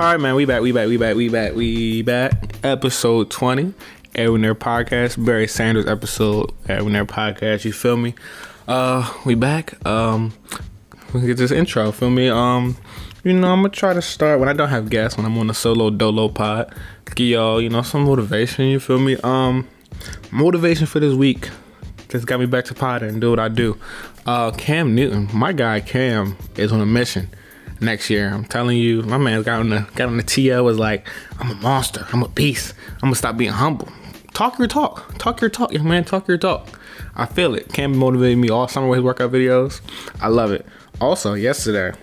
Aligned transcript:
All 0.00 0.06
right, 0.06 0.18
man. 0.18 0.34
We 0.34 0.46
back. 0.46 0.62
We 0.62 0.72
back. 0.72 0.88
We 0.88 0.96
back. 0.96 1.14
We 1.14 1.28
back. 1.28 1.54
We 1.54 2.00
back. 2.00 2.54
Episode 2.64 3.30
twenty. 3.30 3.74
Edwin 4.14 4.42
Air 4.46 4.54
Podcast. 4.54 5.22
Barry 5.22 5.46
Sanders 5.46 5.84
episode. 5.84 6.54
Edwin 6.70 6.96
Air 6.96 7.04
Podcast. 7.04 7.66
You 7.66 7.74
feel 7.74 7.98
me? 7.98 8.14
Uh, 8.66 9.12
we 9.26 9.34
back. 9.34 9.86
Um, 9.86 10.32
we 11.12 11.20
get 11.20 11.36
this 11.36 11.50
intro. 11.50 11.92
Feel 11.92 12.08
me? 12.08 12.30
Um, 12.30 12.78
you 13.24 13.34
know, 13.34 13.52
I'm 13.52 13.58
gonna 13.58 13.68
try 13.68 13.92
to 13.92 14.00
start 14.00 14.40
when 14.40 14.48
I 14.48 14.54
don't 14.54 14.70
have 14.70 14.88
gas. 14.88 15.18
When 15.18 15.26
I'm 15.26 15.36
on 15.36 15.50
a 15.50 15.54
solo 15.54 15.90
dolo 15.90 16.30
pod, 16.30 16.74
give 17.14 17.26
y'all, 17.26 17.60
you 17.60 17.68
know, 17.68 17.82
some 17.82 18.04
motivation. 18.04 18.68
You 18.68 18.80
feel 18.80 18.98
me? 18.98 19.18
Um, 19.18 19.68
motivation 20.30 20.86
for 20.86 21.00
this 21.00 21.12
week. 21.12 21.50
Just 22.08 22.26
got 22.26 22.40
me 22.40 22.46
back 22.46 22.64
to 22.64 22.74
pod 22.74 23.02
and 23.02 23.20
do 23.20 23.28
what 23.28 23.38
I 23.38 23.48
do. 23.48 23.76
Uh, 24.24 24.50
Cam 24.52 24.94
Newton, 24.94 25.28
my 25.34 25.52
guy 25.52 25.80
Cam, 25.80 26.38
is 26.56 26.72
on 26.72 26.80
a 26.80 26.86
mission 26.86 27.28
next 27.80 28.10
year. 28.10 28.28
I'm 28.28 28.44
telling 28.44 28.78
you, 28.78 29.02
my 29.02 29.18
man 29.18 29.42
got 29.42 29.60
on 29.60 29.70
the 29.70 29.86
got 29.94 30.08
on 30.08 30.16
the 30.16 30.22
TL 30.22 30.64
was 30.64 30.78
like, 30.78 31.06
I'm 31.38 31.50
a 31.50 31.54
monster, 31.54 32.06
I'm 32.12 32.22
a 32.22 32.28
beast, 32.28 32.74
I'm 32.96 33.00
gonna 33.08 33.14
stop 33.16 33.36
being 33.36 33.52
humble. 33.52 33.88
Talk 34.34 34.58
your 34.58 34.68
talk, 34.68 35.16
talk 35.18 35.40
your 35.40 35.50
talk, 35.50 35.72
young 35.72 35.88
man, 35.88 36.04
talk 36.04 36.28
your 36.28 36.38
talk. 36.38 36.68
I 37.14 37.26
feel 37.26 37.54
it. 37.54 37.72
Cam 37.72 37.96
motivated 37.96 38.38
me 38.38 38.48
all 38.50 38.68
summer 38.68 38.88
with 38.88 38.98
his 38.98 39.04
workout 39.04 39.32
videos. 39.32 39.80
I 40.20 40.28
love 40.28 40.52
it. 40.52 40.64
Also, 41.00 41.34
yesterday, 41.34 41.96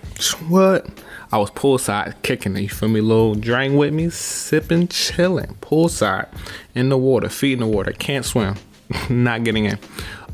what? 0.48 0.86
I 1.30 1.38
was 1.38 1.50
poolside 1.50 2.14
kicking 2.22 2.56
it. 2.56 2.60
You 2.62 2.68
feel 2.68 2.88
me? 2.88 3.00
Little 3.00 3.34
drink 3.34 3.74
with 3.74 3.92
me, 3.92 4.10
sipping, 4.10 4.88
chilling, 4.88 5.56
poolside 5.60 6.28
in 6.74 6.88
the 6.88 6.96
water, 6.96 7.28
feet 7.28 7.54
in 7.54 7.60
the 7.60 7.66
water. 7.66 7.92
Can't 7.92 8.24
swim, 8.24 8.56
not 9.10 9.44
getting 9.44 9.66
in. 9.66 9.78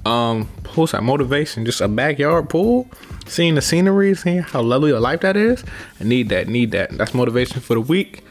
Um, 0.04 0.48
poolside 0.62 1.02
motivation, 1.02 1.64
just 1.64 1.80
a 1.80 1.88
backyard 1.88 2.50
pool, 2.50 2.88
seeing 3.26 3.54
the 3.54 3.62
scenery, 3.62 4.14
seeing 4.14 4.42
how 4.42 4.60
lovely 4.60 4.90
a 4.90 5.00
life 5.00 5.20
that 5.20 5.36
is. 5.36 5.64
I 6.00 6.04
need 6.04 6.28
that, 6.28 6.48
need 6.48 6.72
that. 6.72 6.90
That's 6.90 7.14
motivation 7.14 7.60
for 7.60 7.74
the 7.74 7.80
week. 7.80 8.22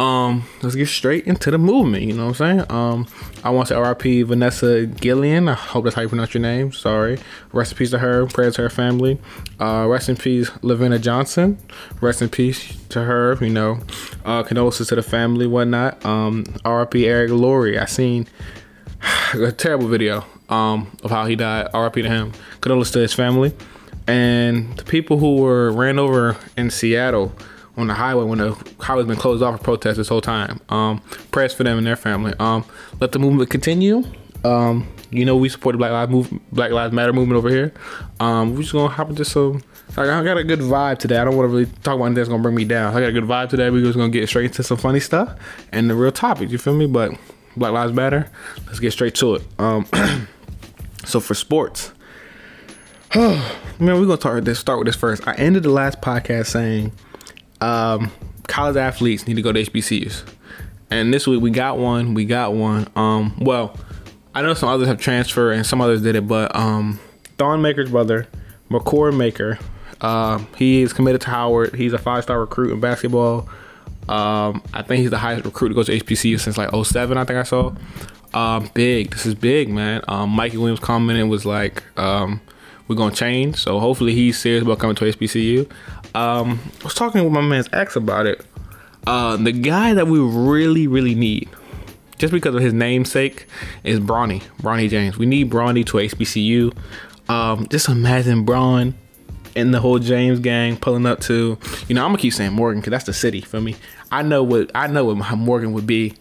Um, 0.00 0.44
let's 0.62 0.74
get 0.74 0.88
straight 0.88 1.26
into 1.26 1.50
the 1.50 1.58
movement. 1.58 2.04
You 2.04 2.14
know 2.14 2.28
what 2.28 2.40
I'm 2.40 2.58
saying? 2.58 2.72
Um, 2.72 3.06
I 3.44 3.50
want 3.50 3.68
to 3.68 3.78
RIP 3.78 4.26
Vanessa 4.26 4.86
Gillian. 4.86 5.46
I 5.46 5.52
hope 5.52 5.84
that's 5.84 5.94
how 5.94 6.00
you 6.00 6.08
pronounce 6.08 6.32
your 6.32 6.40
name. 6.40 6.72
Sorry. 6.72 7.18
Rest 7.52 7.72
in 7.72 7.78
peace 7.78 7.90
to 7.90 7.98
her. 7.98 8.26
Prayers 8.26 8.54
to 8.54 8.62
her 8.62 8.70
family. 8.70 9.20
Uh, 9.60 9.86
rest 9.86 10.08
in 10.08 10.16
peace, 10.16 10.48
Lavenna 10.62 10.98
Johnson. 10.98 11.58
Rest 12.00 12.22
in 12.22 12.30
peace 12.30 12.78
to 12.88 13.04
her. 13.04 13.36
You 13.42 13.50
know, 13.50 13.80
uh, 14.24 14.42
condolences 14.42 14.88
to 14.88 14.94
the 14.94 15.02
family, 15.02 15.46
whatnot. 15.46 16.02
Um, 16.06 16.44
RIP 16.64 16.94
Eric 16.94 17.32
Laurie. 17.32 17.78
I 17.78 17.84
seen 17.84 18.26
a 19.34 19.52
terrible 19.52 19.88
video 19.88 20.24
um, 20.50 20.90
of 21.02 21.10
how 21.10 21.24
he 21.26 21.36
died. 21.36 21.68
RIP 21.74 21.94
to 21.94 22.08
him. 22.08 22.32
Condolences 22.60 22.92
to 22.92 22.98
his 23.00 23.14
family 23.14 23.54
and 24.10 24.76
the 24.76 24.84
people 24.84 25.18
who 25.18 25.36
were 25.36 25.70
ran 25.70 25.98
over 25.98 26.36
in 26.56 26.68
Seattle 26.70 27.32
on 27.76 27.86
the 27.86 27.94
highway 27.94 28.24
when 28.24 28.38
the 28.38 28.74
highway's 28.80 29.06
been 29.06 29.16
closed 29.16 29.42
off 29.42 29.56
for 29.56 29.62
protests 29.62 29.96
this 29.96 30.08
whole 30.08 30.20
time. 30.20 30.60
Um, 30.68 31.00
prayers 31.30 31.54
for 31.54 31.62
them 31.62 31.78
and 31.78 31.86
their 31.86 31.96
family. 31.96 32.34
Um, 32.40 32.64
let 33.00 33.12
the 33.12 33.18
movement 33.20 33.50
continue. 33.50 34.04
Um, 34.42 34.88
you 35.10 35.24
know 35.24 35.36
we 35.36 35.48
support 35.48 35.74
the 35.74 35.78
Black 35.78 35.92
Lives 35.92 36.10
Move, 36.10 36.32
Black 36.50 36.72
Lives 36.72 36.92
Matter 36.92 37.12
movement 37.12 37.38
over 37.38 37.48
here. 37.48 37.72
Um, 38.18 38.54
we're 38.54 38.62
just 38.62 38.72
gonna 38.72 38.88
hop 38.88 39.10
into 39.10 39.24
some. 39.24 39.62
I 39.96 40.04
got 40.04 40.36
a 40.36 40.44
good 40.44 40.60
vibe 40.60 40.98
today. 40.98 41.18
I 41.18 41.24
don't 41.24 41.36
want 41.36 41.48
to 41.48 41.52
really 41.56 41.70
talk 41.82 41.96
about 41.96 42.06
anything 42.06 42.14
that's 42.14 42.28
gonna 42.28 42.42
bring 42.42 42.54
me 42.54 42.64
down. 42.64 42.96
I 42.96 43.00
got 43.00 43.08
a 43.10 43.12
good 43.12 43.24
vibe 43.24 43.48
today. 43.48 43.70
We're 43.70 43.84
just 43.84 43.96
gonna 43.96 44.10
get 44.10 44.28
straight 44.28 44.46
into 44.46 44.62
some 44.62 44.76
funny 44.76 45.00
stuff 45.00 45.36
and 45.72 45.90
the 45.90 45.94
real 45.94 46.12
topics. 46.12 46.50
You 46.50 46.58
feel 46.58 46.74
me? 46.74 46.86
But 46.86 47.12
Black 47.56 47.72
Lives 47.72 47.92
Matter. 47.92 48.28
Let's 48.66 48.80
get 48.80 48.92
straight 48.92 49.14
to 49.16 49.36
it. 49.36 49.42
Um, 49.58 49.86
so 51.04 51.20
for 51.20 51.34
sports, 51.34 51.92
oh, 53.14 53.60
man, 53.78 54.00
we're 54.00 54.06
gonna 54.06 54.20
start 54.20 54.44
this. 54.44 54.58
Start 54.58 54.78
with 54.78 54.86
this 54.86 54.96
first. 54.96 55.26
I 55.26 55.34
ended 55.34 55.62
the 55.62 55.70
last 55.70 56.00
podcast 56.00 56.46
saying 56.46 56.92
um, 57.60 58.10
college 58.48 58.76
athletes 58.76 59.26
need 59.26 59.34
to 59.34 59.42
go 59.42 59.52
to 59.52 59.62
HBCUs, 59.62 60.24
and 60.90 61.12
this 61.12 61.26
week 61.26 61.40
we 61.40 61.50
got 61.50 61.78
one. 61.78 62.14
We 62.14 62.24
got 62.24 62.54
one. 62.54 62.88
Um, 62.96 63.36
well, 63.40 63.76
I 64.34 64.42
know 64.42 64.54
some 64.54 64.68
others 64.68 64.88
have 64.88 65.00
transferred 65.00 65.52
and 65.52 65.66
some 65.66 65.80
others 65.80 66.02
did 66.02 66.14
it, 66.14 66.26
but 66.26 66.54
um, 66.54 67.00
Thon 67.38 67.62
Maker's 67.62 67.90
brother, 67.90 68.28
Makur 68.70 69.16
Maker, 69.16 69.58
uh, 70.00 70.38
he 70.56 70.82
is 70.82 70.92
committed 70.92 71.20
to 71.22 71.30
Howard. 71.30 71.74
He's 71.74 71.92
a 71.92 71.98
five 71.98 72.22
star 72.22 72.40
recruit 72.40 72.72
in 72.72 72.80
basketball. 72.80 73.48
Um, 74.08 74.62
I 74.72 74.82
think 74.82 75.00
he's 75.00 75.10
the 75.10 75.18
highest 75.18 75.44
recruit 75.44 75.68
to 75.68 75.74
go 75.74 75.82
to 75.82 75.92
HBCU 75.92 76.40
since 76.40 76.58
like 76.58 76.70
07, 76.70 77.16
I 77.16 77.24
think 77.24 77.38
I 77.38 77.42
saw. 77.42 77.72
Um, 78.32 78.70
big. 78.74 79.10
This 79.10 79.26
is 79.26 79.34
big, 79.34 79.68
man. 79.68 80.02
Um, 80.08 80.30
Mikey 80.30 80.56
Williams 80.56 80.80
commented 80.80 81.28
was 81.28 81.44
like, 81.44 81.82
um, 81.98 82.40
we're 82.88 82.96
gonna 82.96 83.14
change. 83.14 83.56
So 83.56 83.78
hopefully 83.78 84.14
he's 84.14 84.38
serious 84.38 84.62
about 84.62 84.78
coming 84.78 84.96
to 84.96 85.04
HBCU. 85.04 85.70
Um, 86.14 86.60
I 86.80 86.84
was 86.84 86.94
talking 86.94 87.22
with 87.22 87.32
my 87.32 87.40
man's 87.40 87.68
ex 87.72 87.96
about 87.96 88.26
it. 88.26 88.44
Uh, 89.06 89.36
the 89.36 89.52
guy 89.52 89.94
that 89.94 90.06
we 90.06 90.18
really, 90.18 90.86
really 90.86 91.14
need, 91.14 91.48
just 92.18 92.32
because 92.32 92.54
of 92.54 92.62
his 92.62 92.72
namesake, 92.72 93.46
is 93.84 94.00
Bronny. 94.00 94.42
Bronny 94.60 94.88
James. 94.88 95.16
We 95.18 95.26
need 95.26 95.50
Bronny 95.50 95.86
to 95.86 95.98
HBCU. 95.98 96.76
Um, 97.28 97.66
just 97.68 97.88
imagine 97.88 98.44
Bron 98.44 98.94
and 99.56 99.72
the 99.72 99.80
whole 99.80 99.98
James 99.98 100.40
gang 100.40 100.76
pulling 100.76 101.06
up 101.06 101.20
to, 101.20 101.58
you 101.88 101.94
know, 101.94 102.04
I'm 102.04 102.10
gonna 102.10 102.18
keep 102.18 102.32
saying 102.32 102.52
Morgan 102.52 102.80
because 102.80 102.90
that's 102.90 103.04
the 103.04 103.12
city 103.12 103.40
for 103.40 103.60
me. 103.60 103.76
I 104.10 104.22
know 104.22 104.42
what 104.42 104.70
I 104.74 104.86
know 104.88 105.04
what 105.04 105.38
Morgan 105.38 105.72
would 105.72 105.86
be, 105.86 106.14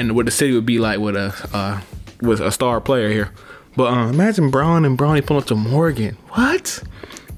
and 0.00 0.16
what 0.16 0.24
the 0.24 0.32
city 0.32 0.54
would 0.54 0.66
be 0.66 0.78
like 0.78 0.98
with 0.98 1.14
a 1.14 1.34
uh, 1.52 1.80
with 2.20 2.40
a 2.40 2.50
star 2.50 2.80
player 2.80 3.10
here. 3.10 3.32
But 3.76 3.92
uh, 3.92 4.08
imagine 4.08 4.50
Bron 4.50 4.84
and 4.84 4.98
Bronny 4.98 5.24
pulling 5.24 5.42
up 5.42 5.48
to 5.48 5.54
Morgan. 5.54 6.16
What? 6.30 6.82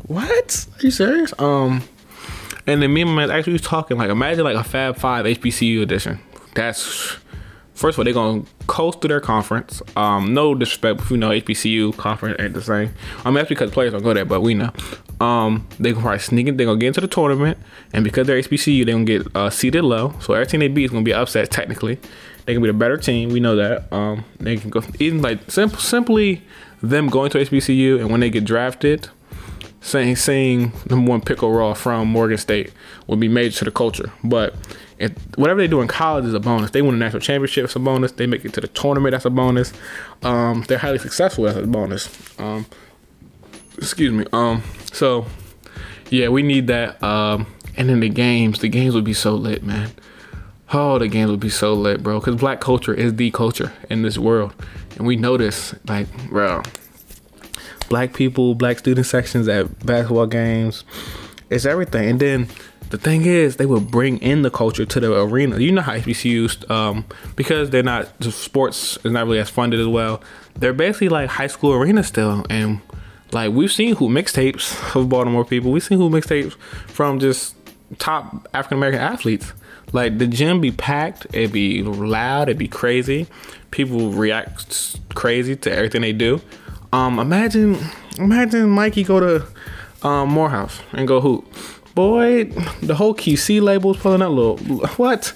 What? 0.06 0.66
Are 0.78 0.82
you 0.82 0.90
serious? 0.90 1.34
Um, 1.38 1.82
and 2.66 2.80
then 2.80 2.94
me 2.94 3.02
and 3.02 3.10
my 3.10 3.26
man 3.26 3.30
actually 3.30 3.54
was 3.54 3.62
talking 3.62 3.98
like, 3.98 4.10
imagine 4.10 4.44
like 4.44 4.56
a 4.56 4.64
Fab 4.64 4.96
Five 4.96 5.26
HBCU 5.26 5.82
edition. 5.82 6.20
That's 6.54 7.16
first 7.74 7.96
of 7.96 8.00
all 8.00 8.04
they're 8.04 8.14
gonna 8.14 8.44
coast 8.66 9.00
through 9.00 9.08
their 9.08 9.20
conference. 9.20 9.82
Um, 9.96 10.32
no 10.32 10.54
disrespect, 10.54 10.98
but 10.98 11.10
you 11.10 11.16
know 11.16 11.30
HBCU 11.30 11.96
conference 11.96 12.40
ain't 12.40 12.54
the 12.54 12.62
same. 12.62 12.94
I 13.24 13.28
mean 13.28 13.34
that's 13.34 13.48
because 13.48 13.70
players 13.70 13.92
don't 13.92 14.02
go 14.02 14.14
there, 14.14 14.24
but 14.24 14.40
we 14.40 14.54
know. 14.54 14.70
Um, 15.20 15.68
they 15.78 15.92
can 15.92 16.02
probably 16.02 16.18
sneak 16.18 16.46
in. 16.48 16.56
They're 16.56 16.66
gonna 16.66 16.78
get 16.78 16.88
into 16.88 17.00
the 17.00 17.08
tournament, 17.08 17.58
and 17.92 18.04
because 18.04 18.26
they're 18.26 18.40
HBCU, 18.40 18.84
they're 18.84 18.94
gonna 18.94 19.04
get 19.04 19.36
uh, 19.36 19.50
seated 19.50 19.84
low. 19.84 20.14
So 20.20 20.34
every 20.34 20.46
team 20.46 20.60
they 20.60 20.68
beat 20.68 20.84
is 20.84 20.90
gonna 20.90 21.02
be 21.02 21.14
upset 21.14 21.50
technically. 21.50 21.98
They 22.44 22.54
can 22.54 22.62
be 22.62 22.69
the 22.69 22.75
better 22.75 22.97
team. 22.97 23.30
We 23.30 23.41
know 23.41 23.56
that. 23.56 23.92
Um, 23.92 24.25
they 24.38 24.56
can 24.56 24.70
go 24.70 24.82
even 24.98 25.22
like 25.22 25.50
simply 25.50 26.42
them 26.82 27.08
going 27.08 27.30
to 27.30 27.38
HBCU, 27.38 28.00
and 28.00 28.10
when 28.10 28.20
they 28.20 28.30
get 28.30 28.44
drafted, 28.44 29.08
saying 29.80 30.16
saying 30.16 30.72
number 30.88 31.10
one 31.10 31.20
pick 31.20 31.42
overall 31.42 31.75
from 31.75 32.08
Morgan 32.08 32.38
State 32.38 32.72
would 33.06 33.20
be 33.20 33.28
major 33.28 33.58
to 33.58 33.64
the 33.64 33.70
culture. 33.70 34.12
But 34.25 34.54
if, 34.98 35.12
whatever 35.36 35.60
they 35.60 35.66
do 35.66 35.80
in 35.80 35.88
college 35.88 36.25
is 36.25 36.34
a 36.34 36.41
bonus. 36.41 36.70
They 36.70 36.82
win 36.82 36.94
a 36.94 36.98
national 36.98 37.20
championship, 37.20 37.64
it's 37.64 37.76
a 37.76 37.80
bonus. 37.80 38.12
They 38.12 38.26
make 38.26 38.44
it 38.44 38.53
to 38.54 38.60
the 38.60 38.69
tournament, 38.69 39.12
that's 39.12 39.24
a 39.24 39.30
bonus. 39.30 39.72
Um, 40.22 40.64
they're 40.69 40.78
highly 40.78 40.98
successful, 40.98 41.44
that's 41.44 41.59
a 41.59 41.66
bonus. 41.66 42.09
Um, 42.38 42.66
excuse 43.76 44.12
me. 44.12 44.24
Um, 44.32 44.62
so 44.92 45.26
yeah, 46.10 46.28
we 46.28 46.42
need 46.42 46.69
that. 46.69 47.03
Um, 47.03 47.47
and 47.76 47.88
then 47.88 48.00
the 48.00 48.09
games, 48.09 48.60
the 48.60 48.69
games 48.69 48.94
would 48.94 49.04
be 49.04 49.14
so 49.14 49.34
lit, 49.34 49.62
man. 49.64 49.91
Oh, 50.75 50.99
the 50.99 51.09
games 51.09 51.31
would 51.31 51.41
be 51.41 51.50
so 51.50 51.75
lit, 51.75 52.03
bro. 52.03 52.19
Because 52.19 52.37
black 52.37 52.60
culture 52.60 52.94
is 52.94 53.16
the 53.16 53.31
culture 53.31 53.72
in 53.91 54.03
this 54.03 54.16
world. 54.16 54.55
And 54.97 55.06
we 55.06 55.16
this. 55.37 55.75
Like, 55.87 56.06
bro, 56.28 56.62
black 57.88 58.15
people, 58.15 58.55
black 58.55 58.78
student 58.78 59.06
sections 59.06 59.49
at 59.49 59.84
basketball 59.84 60.27
games, 60.27 60.84
it's 61.50 61.66
everything. 61.66 62.09
And 62.09 62.21
then 62.21 62.49
the 62.88 62.97
thing 62.97 63.27
is, 63.27 63.56
they 63.56 63.66
would 63.66 63.91
bring 63.91 64.16
in 64.19 64.43
the 64.43 64.50
culture 64.50 64.87
to 64.87 65.00
the 65.00 65.21
arena. 65.21 65.59
You 65.59 65.72
know 65.72 65.83
how 65.83 65.93
HBCUs, 65.93 66.71
um, 66.71 67.04
because 67.37 67.69
they're 67.69 67.83
not, 67.83 68.19
the 68.21 68.33
sports 68.33 68.97
is 69.04 69.12
not 69.12 69.27
really 69.27 69.41
as 69.41 69.50
funded 69.50 69.78
as 69.78 69.87
well. 69.87 70.22
They're 70.54 70.72
basically 70.72 71.10
like 71.10 71.28
high 71.28 71.49
school 71.49 71.72
arena 71.75 72.03
still. 72.03 72.47
And 72.49 72.81
like, 73.31 73.53
we've 73.53 73.72
seen 73.72 73.97
who 73.97 74.09
mixtapes 74.09 74.97
of 74.97 75.10
Baltimore 75.10 75.45
people, 75.45 75.71
we've 75.71 75.83
seen 75.83 75.98
who 75.98 76.09
mixtapes 76.09 76.54
from 76.86 77.18
just 77.18 77.57
top 77.98 78.48
African 78.54 78.78
American 78.78 79.01
athletes. 79.01 79.53
Like 79.92 80.18
the 80.18 80.27
gym 80.27 80.60
be 80.60 80.71
packed, 80.71 81.27
it 81.33 81.53
be 81.53 81.83
loud, 81.83 82.48
it 82.48 82.59
be 82.59 82.68
crazy. 82.68 83.27
People 83.71 84.10
react 84.10 84.98
crazy 85.15 85.56
to 85.56 85.72
everything 85.72 86.03
they 86.03 86.12
do. 86.12 86.41
Um, 86.92 87.18
imagine, 87.18 87.78
imagine 88.18 88.71
Mikey 88.71 89.04
go 89.04 89.21
to 89.21 89.47
um, 90.06 90.30
Morehouse 90.30 90.80
and 90.92 91.06
go 91.06 91.21
hoop. 91.21 91.47
Boy, 91.94 92.44
the 92.83 92.94
whole 92.94 93.15
QC 93.15 93.60
labels 93.60 93.98
pulling 93.98 94.22
up. 94.22 94.30
Little 94.30 94.56
what? 94.97 95.33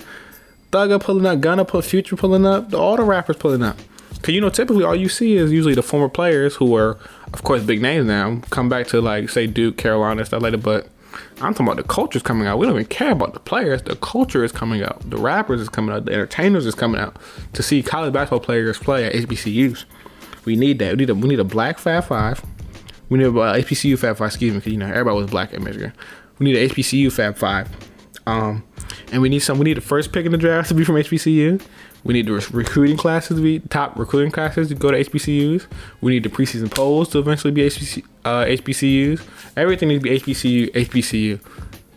Thugger 0.73 1.01
pulling 1.01 1.27
up, 1.27 1.41
Gunna 1.41 1.65
put 1.65 1.85
Future 1.85 2.17
pulling 2.17 2.47
up, 2.47 2.73
all 2.75 2.97
the 2.97 3.05
rappers 3.05 3.37
pulling 3.37 3.63
up. 3.63 3.77
Cause 4.23 4.35
you 4.35 4.41
know, 4.41 4.49
typically 4.49 4.83
all 4.83 4.97
you 4.97 5.09
see 5.09 5.37
is 5.37 5.53
usually 5.53 5.75
the 5.75 5.83
former 5.83 6.09
players 6.09 6.57
who 6.57 6.75
are, 6.75 6.99
of 7.33 7.43
course, 7.45 7.63
big 7.63 7.81
names 7.83 8.07
now. 8.07 8.41
Come 8.51 8.69
back 8.69 8.87
to 8.89 9.01
like 9.01 9.29
say 9.29 9.47
Duke, 9.47 9.77
Carolina, 9.77 10.25
stuff 10.25 10.43
like 10.43 10.53
that. 10.53 10.63
But 10.63 10.89
I'm 11.41 11.53
talking 11.53 11.67
about 11.67 11.77
the 11.77 11.85
culture's 11.85 12.23
coming 12.23 12.47
out. 12.47 12.59
We 12.59 12.67
don't 12.67 12.75
even 12.75 12.87
care 12.87 13.13
about 13.13 13.35
the 13.35 13.41
players. 13.41 13.83
The 13.83 13.97
culture 13.97 14.45
is 14.45 14.53
coming 14.53 14.83
out. 14.83 15.09
The 15.09 15.17
rappers 15.17 15.61
is 15.61 15.69
coming 15.69 15.95
out. 15.95 16.05
The 16.05 16.13
entertainers 16.13 16.67
is 16.67 16.75
coming 16.75 17.01
out 17.01 17.17
to 17.53 17.63
see 17.63 17.83
college 17.83 18.13
basketball 18.13 18.41
players 18.41 18.79
play 18.79 19.05
at 19.05 19.13
HBCUs. 19.13 19.85
We 20.45 20.57
need 20.57 20.79
that. 20.79 20.93
We 20.93 20.99
need 20.99 21.11
a 21.11 21.15
we 21.15 21.29
need 21.29 21.41
a 21.41 21.45
black 21.45 21.79
Fab 21.79 22.05
Five. 22.05 22.45
We 23.09 23.19
need 23.19 23.27
a 23.27 23.41
uh, 23.41 23.57
HBCU 23.57 23.99
Fab 23.99 24.17
Five. 24.17 24.29
Excuse 24.29 24.53
me, 24.53 24.59
because 24.59 24.73
you 24.73 24.79
know 24.79 24.87
everybody 24.87 25.17
was 25.17 25.31
black 25.31 25.53
in 25.53 25.63
Michigan. 25.65 25.93
We 26.39 26.45
need 26.45 26.57
a 26.57 26.69
HBCU 26.69 27.13
Fab 27.13 27.37
Five. 27.37 27.69
Um, 28.27 28.65
and 29.13 29.23
we 29.23 29.29
need 29.29 29.41
some. 29.41 29.59
We 29.59 29.65
need 29.65 29.77
the 29.77 29.83
first 29.83 30.13
pick 30.13 30.27
in 30.27 30.33
the 30.33 30.39
draft 30.39 30.69
to 30.69 30.75
be 30.75 30.85
from 30.85 30.97
HBCU. 30.97 31.61
We 32.05 32.15
need 32.15 32.27
the 32.27 32.33
recruiting 32.53 32.97
classes 32.97 33.37
to 33.37 33.43
be 33.43 33.61
top 33.61 33.99
recruiting 33.99 34.31
classes 34.31 34.69
to 34.69 34.75
go 34.75 34.91
to 34.91 35.05
HBCUs. 35.05 35.67
We 36.01 36.13
need 36.13 36.23
the 36.23 36.29
preseason 36.29 36.73
polls 36.73 37.09
to 37.11 37.19
eventually 37.19 37.53
be 37.53 37.63
HBC, 37.63 38.05
uh, 38.25 38.45
HBCUs. 38.45 39.27
Everything 39.57 39.89
needs 39.89 40.05
to 40.05 40.11
be 40.11 40.19
HBCU. 40.19 40.73
HBCU. 40.73 41.41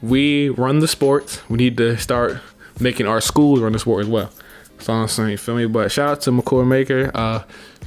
We 0.02 0.50
run 0.50 0.80
the 0.80 0.88
sports. 0.88 1.48
We 1.50 1.58
need 1.58 1.78
to 1.78 1.98
start 1.98 2.40
making 2.80 3.06
our 3.08 3.22
schools 3.22 3.60
run 3.60 3.74
the 3.74 3.80
sport 3.80 4.06
as 4.06 4.10
well. 4.10 4.32
That's 4.78 4.90
all 4.90 5.02
I'm 5.02 5.08
saying. 5.08 5.32
You 5.32 5.38
feel 5.38 5.56
me? 5.56 5.66
But 5.66 5.92
shout 5.92 6.10
out 6.10 6.22
to 6.22 6.32
Makur 6.32 6.66
Maker. 6.66 7.12
Uh, 7.14 7.44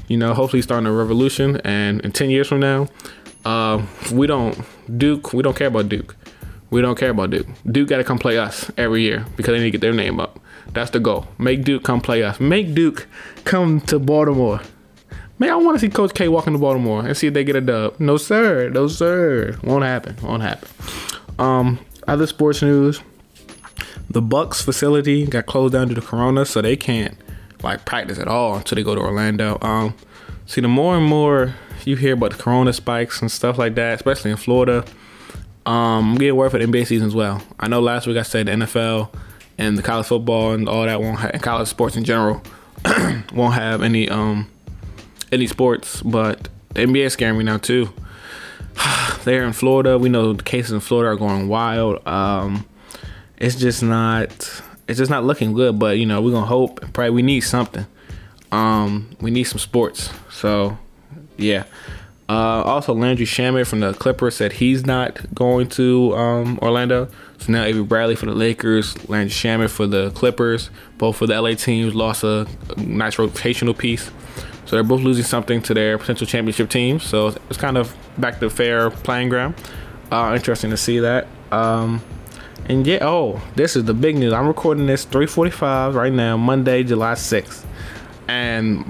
you 0.09 0.17
know, 0.17 0.35
hopefully 0.35 0.63
starting 0.63 0.87
a 0.87 0.93
revolution. 0.93 1.57
And 1.65 2.01
in 2.03 2.13
10 2.13 2.31
years 2.31 2.49
from 2.49 2.61
now, 2.61 2.89
uh, 3.45 3.85
we 4.13 4.27
don't 4.27 4.59
Duke. 4.99 5.33
We 5.33 5.43
don't 5.43 5.57
care 5.57 5.69
about 5.69 5.89
Duke. 5.89 6.15
We 6.73 6.81
don't 6.81 6.99
care 6.99 7.11
about 7.11 7.29
Duke. 7.29 7.47
Duke 7.71 7.89
got 7.91 7.99
to 7.99 8.05
come 8.05 8.19
play 8.19 8.39
us 8.39 8.71
every 8.79 9.03
year 9.03 9.27
because 9.37 9.53
they 9.53 9.59
need 9.59 9.65
to 9.65 9.71
get 9.73 9.83
their 9.83 9.93
name 9.93 10.19
up. 10.19 10.41
That's 10.73 10.91
the 10.91 11.01
goal. 11.01 11.29
Make 11.39 11.65
Duke 11.65 11.85
come 11.85 12.01
play 12.01 12.23
us. 12.23 12.41
Make 12.41 12.75
Duke 12.75 13.07
come 13.45 13.83
to 13.83 13.99
Baltimore. 13.99 14.63
Man, 15.39 15.51
I 15.51 15.57
want 15.57 15.79
to 15.79 15.81
see 15.81 15.91
Coach 15.91 16.15
K 16.15 16.29
walk 16.29 16.47
into 16.47 16.59
Baltimore 16.59 17.07
and 17.07 17.15
see 17.15 17.27
if 17.27 17.35
they 17.35 17.45
get 17.45 17.57
a 17.57 17.61
dub. 17.61 18.01
No 18.01 18.17
sir, 18.17 18.71
no 18.71 18.89
sir. 18.89 19.59
Won't 19.63 19.85
happen. 19.85 20.17
Won't 20.23 20.43
happen. 20.43 20.67
Um, 21.39 21.79
other 22.09 22.27
sports 22.27 22.63
news. 22.63 23.03
The 24.09 24.23
Bucks 24.23 24.63
facility 24.63 25.27
got 25.27 25.45
closed 25.45 25.75
down 25.75 25.89
due 25.89 25.95
to 25.95 26.01
Corona, 26.01 26.47
so 26.47 26.63
they 26.63 26.77
can't 26.77 27.19
like 27.63 27.85
practice 27.85 28.19
at 28.19 28.29
all 28.29 28.57
until 28.57 28.77
they 28.77 28.83
go 28.83 28.95
to 28.95 29.01
Orlando. 29.03 29.59
Um, 29.61 29.95
see, 30.47 30.63
the 30.63 30.69
more 30.69 30.97
and 30.97 31.05
more 31.05 31.55
you 31.85 31.97
hear 31.97 32.15
about 32.15 32.31
the 32.31 32.39
Corona 32.39 32.73
spikes 32.73 33.21
and 33.21 33.31
stuff 33.31 33.59
like 33.59 33.75
that, 33.75 33.97
especially 33.97 34.31
in 34.31 34.39
Florida, 34.39 34.87
um, 35.67 36.13
I'm 36.13 36.19
getting 36.19 36.37
worried 36.37 36.53
for 36.53 36.59
the 36.59 36.65
NBA 36.65 36.87
season 36.87 37.07
as 37.07 37.15
well. 37.15 37.43
I 37.61 37.69
know 37.69 37.81
last 37.81 38.07
week 38.07 38.17
I 38.17 38.23
said 38.23 38.47
the 38.47 38.53
NFL 38.53 39.15
and 39.59 39.79
the 39.79 39.83
college 39.83 40.07
football 40.07 40.53
and 40.53 40.69
all 40.69 40.85
that 40.85 41.01
won't 41.01 41.21
have, 41.21 41.31
and 41.33 41.43
college 41.43 41.69
sports 41.69 41.97
in 41.97 42.05
general 42.05 42.43
won't 43.33 43.55
have 43.55 43.83
any 43.83 44.09
um 44.09 44.51
any 45.31 45.47
sports, 45.47 46.03
but 46.03 46.49
the 46.75 46.83
NBA 46.83 47.07
is 47.07 47.13
scaring 47.13 47.39
me 47.39 47.45
now 47.45 47.59
too. 47.59 47.93
They're 49.25 49.45
in 49.45 49.53
Florida. 49.53 49.99
We 49.99 50.09
know 50.09 50.33
the 50.33 50.43
cases 50.43 50.73
in 50.73 50.81
Florida 50.81 51.13
are 51.13 51.17
going 51.17 51.49
wild. 51.49 52.07
Um, 52.07 52.67
it's 53.39 53.57
just 53.57 53.83
not 53.83 54.31
it's 54.89 54.99
just 54.99 55.11
not 55.11 55.25
looking 55.25 55.53
good. 55.53 55.79
But 55.79 55.99
you 55.99 56.07
know 56.07 56.21
we're 56.21 56.33
gonna 56.33 56.47
hope. 56.47 56.83
And 56.83 56.93
probably 56.93 57.11
we 57.11 57.23
need 57.23 57.41
something. 57.41 57.87
Um, 58.51 59.11
we 59.21 59.31
need 59.31 59.45
some 59.45 59.59
sports. 59.59 60.11
So 60.31 60.77
yeah. 61.37 61.65
Uh, 62.29 62.63
also, 62.63 62.95
Landry 62.95 63.27
Shamet 63.27 63.67
from 63.67 63.81
the 63.81 63.93
Clippers 63.95 64.37
said 64.37 64.55
he's 64.55 64.87
not 64.87 65.35
going 65.35 65.69
to 65.71 66.15
um, 66.15 66.59
Orlando. 66.63 67.09
So 67.39 67.53
now 67.53 67.65
Avery 67.65 67.83
Bradley 67.83 68.15
for 68.15 68.27
the 68.27 68.35
Lakers, 68.35 68.97
Landry 69.09 69.33
Shamet 69.33 69.71
for 69.71 69.87
the 69.87 70.11
Clippers. 70.13 70.71
Both 70.99 71.17
for 71.17 71.27
the 71.27 71.41
LA 71.41 71.55
teams 71.55 71.95
lost 71.95 72.23
a, 72.25 72.47
nice 72.77 73.17
rotational 73.17 73.77
piece. 73.77 74.11
So 74.65 74.77
they're 74.77 74.85
both 74.85 75.03
losing 75.03 75.25
something 75.25 75.61
to 75.63 75.75
their 75.75 75.99
potential 75.99 76.27
championship 76.27 76.71
teams. 76.71 77.03
So 77.03 77.29
it's 77.51 77.59
kind 77.59 77.77
of 77.77 77.95
back 78.17 78.39
to 78.41 78.49
fair 78.49 78.91
playing 78.91 79.29
ground. 79.29 79.55
Uh, 80.11 80.33
interesting 80.35 80.71
to 80.71 80.77
see 80.77 81.01
that. 81.01 81.27
Um, 81.51 82.01
and 82.67 82.87
yeah, 82.87 82.99
oh, 83.03 83.43
this 83.57 83.75
is 83.75 83.85
the 83.85 83.95
big 83.95 84.17
news. 84.17 84.33
I'm 84.33 84.47
recording 84.47 84.87
this 84.87 85.05
3:45 85.05 85.95
right 85.95 86.13
now, 86.13 86.37
Monday, 86.37 86.85
July 86.85 87.15
6th. 87.15 87.65
And 88.29 88.85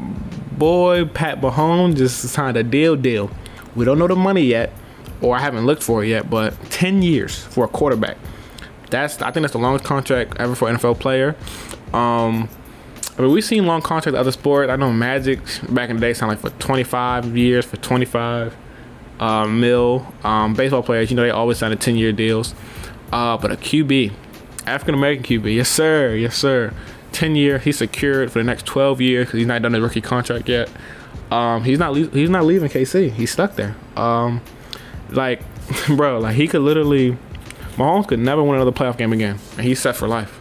boy, 0.58 1.04
Pat 1.06 1.40
Mahomes 1.40 1.96
just 1.96 2.20
signed 2.20 2.56
a 2.56 2.62
deal 2.62 2.96
deal. 2.96 3.30
We 3.74 3.84
don't 3.84 3.98
know 3.98 4.06
the 4.06 4.16
money 4.16 4.42
yet, 4.42 4.72
or 5.20 5.36
I 5.36 5.40
haven't 5.40 5.66
looked 5.66 5.82
for 5.82 6.04
it 6.04 6.08
yet, 6.08 6.28
but 6.28 6.54
10 6.70 7.02
years 7.02 7.44
for 7.44 7.64
a 7.64 7.68
quarterback. 7.68 8.16
That's 8.90 9.22
I 9.22 9.30
think 9.30 9.42
that's 9.42 9.52
the 9.52 9.58
longest 9.58 9.84
contract 9.84 10.36
ever 10.38 10.54
for 10.54 10.68
an 10.68 10.76
NFL 10.76 11.00
player. 11.00 11.34
Um, 11.94 12.48
I 13.16 13.22
mean, 13.22 13.32
we've 13.32 13.44
seen 13.44 13.66
long 13.66 13.82
contracts 13.82 14.18
other 14.18 14.32
sports. 14.32 14.70
I 14.70 14.76
know 14.76 14.90
Magic 14.90 15.40
back 15.68 15.90
in 15.90 15.96
the 15.96 16.00
day 16.00 16.14
signed 16.14 16.30
like 16.30 16.40
for 16.40 16.50
25 16.58 17.36
years, 17.36 17.64
for 17.64 17.76
25 17.76 18.56
uh, 19.20 19.46
mil. 19.46 20.06
Um, 20.24 20.54
baseball 20.54 20.82
players, 20.82 21.10
you 21.10 21.16
know, 21.16 21.22
they 21.22 21.30
always 21.30 21.58
sign 21.58 21.72
a 21.72 21.76
10 21.76 21.96
year 21.96 22.12
deals. 22.12 22.54
Uh, 23.12 23.36
but 23.36 23.52
a 23.52 23.56
QB, 23.56 24.12
African 24.66 24.94
American 24.94 25.24
QB, 25.24 25.54
yes 25.54 25.68
sir, 25.68 26.14
yes 26.14 26.36
sir. 26.36 26.72
10 27.12 27.36
year. 27.36 27.58
He's 27.58 27.78
secured 27.78 28.32
for 28.32 28.38
the 28.38 28.44
next 28.44 28.66
12 28.66 29.00
years 29.00 29.26
because 29.26 29.38
he's 29.38 29.46
not 29.46 29.62
done 29.62 29.72
his 29.72 29.82
rookie 29.82 30.00
contract 30.00 30.48
yet. 30.48 30.70
Um, 31.30 31.64
he's 31.64 31.78
not 31.78 31.96
he's 31.96 32.28
not 32.28 32.44
leaving 32.44 32.68
KC. 32.68 33.10
He's 33.10 33.30
stuck 33.30 33.56
there. 33.56 33.74
Um, 33.96 34.42
like, 35.10 35.42
bro, 35.96 36.18
like 36.18 36.36
he 36.36 36.46
could 36.46 36.60
literally, 36.60 37.16
Mahomes 37.76 38.06
could 38.06 38.18
never 38.18 38.42
win 38.42 38.56
another 38.56 38.72
playoff 38.72 38.98
game 38.98 39.12
again, 39.12 39.38
and 39.56 39.66
he's 39.66 39.80
set 39.80 39.96
for 39.96 40.06
life. 40.06 40.40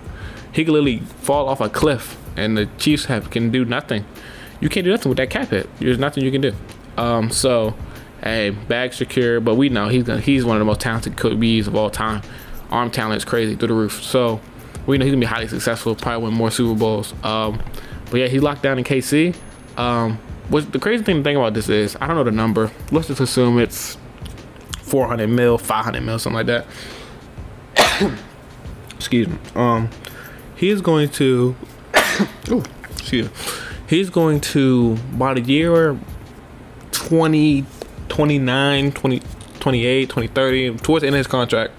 He 0.53 0.65
could 0.65 0.73
literally 0.73 0.99
fall 0.99 1.47
off 1.47 1.61
a 1.61 1.69
cliff, 1.69 2.17
and 2.35 2.57
the 2.57 2.65
Chiefs 2.77 3.05
have 3.05 3.29
can 3.29 3.51
do 3.51 3.63
nothing. 3.63 4.05
You 4.59 4.69
can't 4.69 4.83
do 4.83 4.91
nothing 4.91 5.09
with 5.09 5.17
that 5.17 5.29
cap 5.29 5.49
hit. 5.49 5.69
There's 5.79 5.97
nothing 5.97 6.23
you 6.23 6.31
can 6.31 6.41
do. 6.41 6.53
Um, 6.97 7.31
so, 7.31 7.73
hey, 8.21 8.49
bag 8.49 8.93
secure, 8.93 9.39
but 9.39 9.55
we 9.55 9.69
know 9.69 9.87
he's 9.87 10.03
gonna, 10.03 10.19
he's 10.19 10.43
one 10.43 10.57
of 10.57 10.59
the 10.59 10.65
most 10.65 10.81
talented 10.81 11.15
QBs 11.15 11.67
of 11.67 11.75
all 11.75 11.89
time. 11.89 12.21
Arm 12.69 12.91
talent 12.91 13.17
is 13.17 13.25
crazy 13.25 13.55
through 13.55 13.69
the 13.69 13.73
roof. 13.73 14.03
So 14.03 14.41
we 14.85 14.97
know 14.97 15.05
he's 15.05 15.13
gonna 15.13 15.21
be 15.21 15.25
highly 15.25 15.47
successful, 15.47 15.95
probably 15.95 16.27
win 16.27 16.33
more 16.33 16.51
Super 16.51 16.77
Bowls. 16.77 17.13
Um, 17.23 17.61
but 18.09 18.19
yeah, 18.19 18.27
he's 18.27 18.41
locked 18.41 18.63
down 18.63 18.77
in 18.77 18.83
KC. 18.83 19.35
Um, 19.77 20.19
what 20.49 20.71
the 20.71 20.79
crazy 20.79 21.03
thing 21.03 21.17
to 21.17 21.23
think 21.23 21.37
about 21.37 21.53
this 21.53 21.69
is, 21.69 21.95
I 22.01 22.07
don't 22.07 22.15
know 22.15 22.23
the 22.23 22.31
number. 22.31 22.71
Let's 22.91 23.07
just 23.07 23.21
assume 23.21 23.57
it's 23.57 23.97
400 24.81 25.27
mil, 25.27 25.57
500 25.57 26.01
mil, 26.01 26.19
something 26.19 26.45
like 26.45 26.47
that. 26.47 28.11
excuse 28.95 29.27
me. 29.27 29.37
Um, 29.55 29.89
he 30.55 30.69
is 30.69 30.81
going 30.81 31.09
to. 31.11 31.55
oh, 32.49 32.63
excuse 32.91 33.27
me. 33.27 33.33
He's 33.87 34.09
going 34.09 34.41
to 34.41 34.95
by 35.13 35.33
the 35.33 35.41
year 35.41 35.97
20, 36.91 37.65
29, 38.09 38.91
20, 38.91 39.21
28, 39.59 40.09
2030, 40.09 40.77
towards 40.77 41.01
the 41.01 41.07
end 41.07 41.15
of 41.15 41.19
his 41.19 41.27
contract 41.27 41.73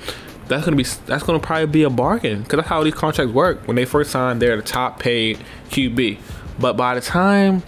that's 0.52 0.64
gonna 0.64 0.76
be 0.76 0.84
that's 1.06 1.22
gonna 1.22 1.38
probably 1.40 1.66
be 1.66 1.82
a 1.82 1.90
bargain 1.90 2.42
because 2.42 2.58
that's 2.58 2.68
how 2.68 2.82
these 2.84 2.94
contracts 2.94 3.32
work. 3.32 3.66
When 3.66 3.76
they 3.76 3.84
first 3.84 4.10
sign, 4.10 4.38
they're 4.38 4.56
the 4.56 4.62
top 4.62 4.98
paid 4.98 5.38
QB, 5.70 6.18
but 6.58 6.76
by 6.76 6.94
the 6.94 7.00
time 7.00 7.62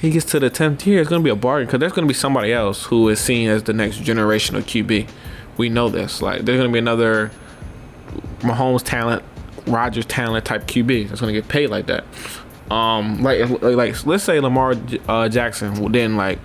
he 0.00 0.10
gets 0.10 0.24
to 0.26 0.40
the 0.40 0.50
tenth 0.50 0.86
year, 0.86 1.00
it's 1.00 1.10
gonna 1.10 1.22
be 1.22 1.30
a 1.30 1.36
bargain 1.36 1.66
because 1.66 1.80
there's 1.80 1.92
gonna 1.92 2.06
be 2.06 2.14
somebody 2.14 2.52
else 2.52 2.84
who 2.84 3.08
is 3.08 3.20
seen 3.20 3.48
as 3.48 3.64
the 3.64 3.72
next 3.72 3.98
generation 3.98 4.56
of 4.56 4.64
QB. 4.64 5.08
We 5.56 5.68
know 5.68 5.88
this. 5.88 6.22
Like 6.22 6.42
there's 6.42 6.58
gonna 6.58 6.72
be 6.72 6.78
another 6.78 7.30
Mahomes 8.40 8.82
talent, 8.82 9.22
Rodgers 9.66 10.06
talent 10.06 10.44
type 10.44 10.66
QB 10.66 11.08
that's 11.08 11.20
gonna 11.20 11.32
get 11.32 11.48
paid 11.48 11.68
like 11.68 11.86
that. 11.86 12.04
Um, 12.70 13.22
like 13.22 13.48
like 13.62 14.06
let's 14.06 14.24
say 14.24 14.40
Lamar 14.40 14.74
uh, 15.08 15.28
Jackson, 15.28 15.90
then 15.92 16.16
like 16.16 16.38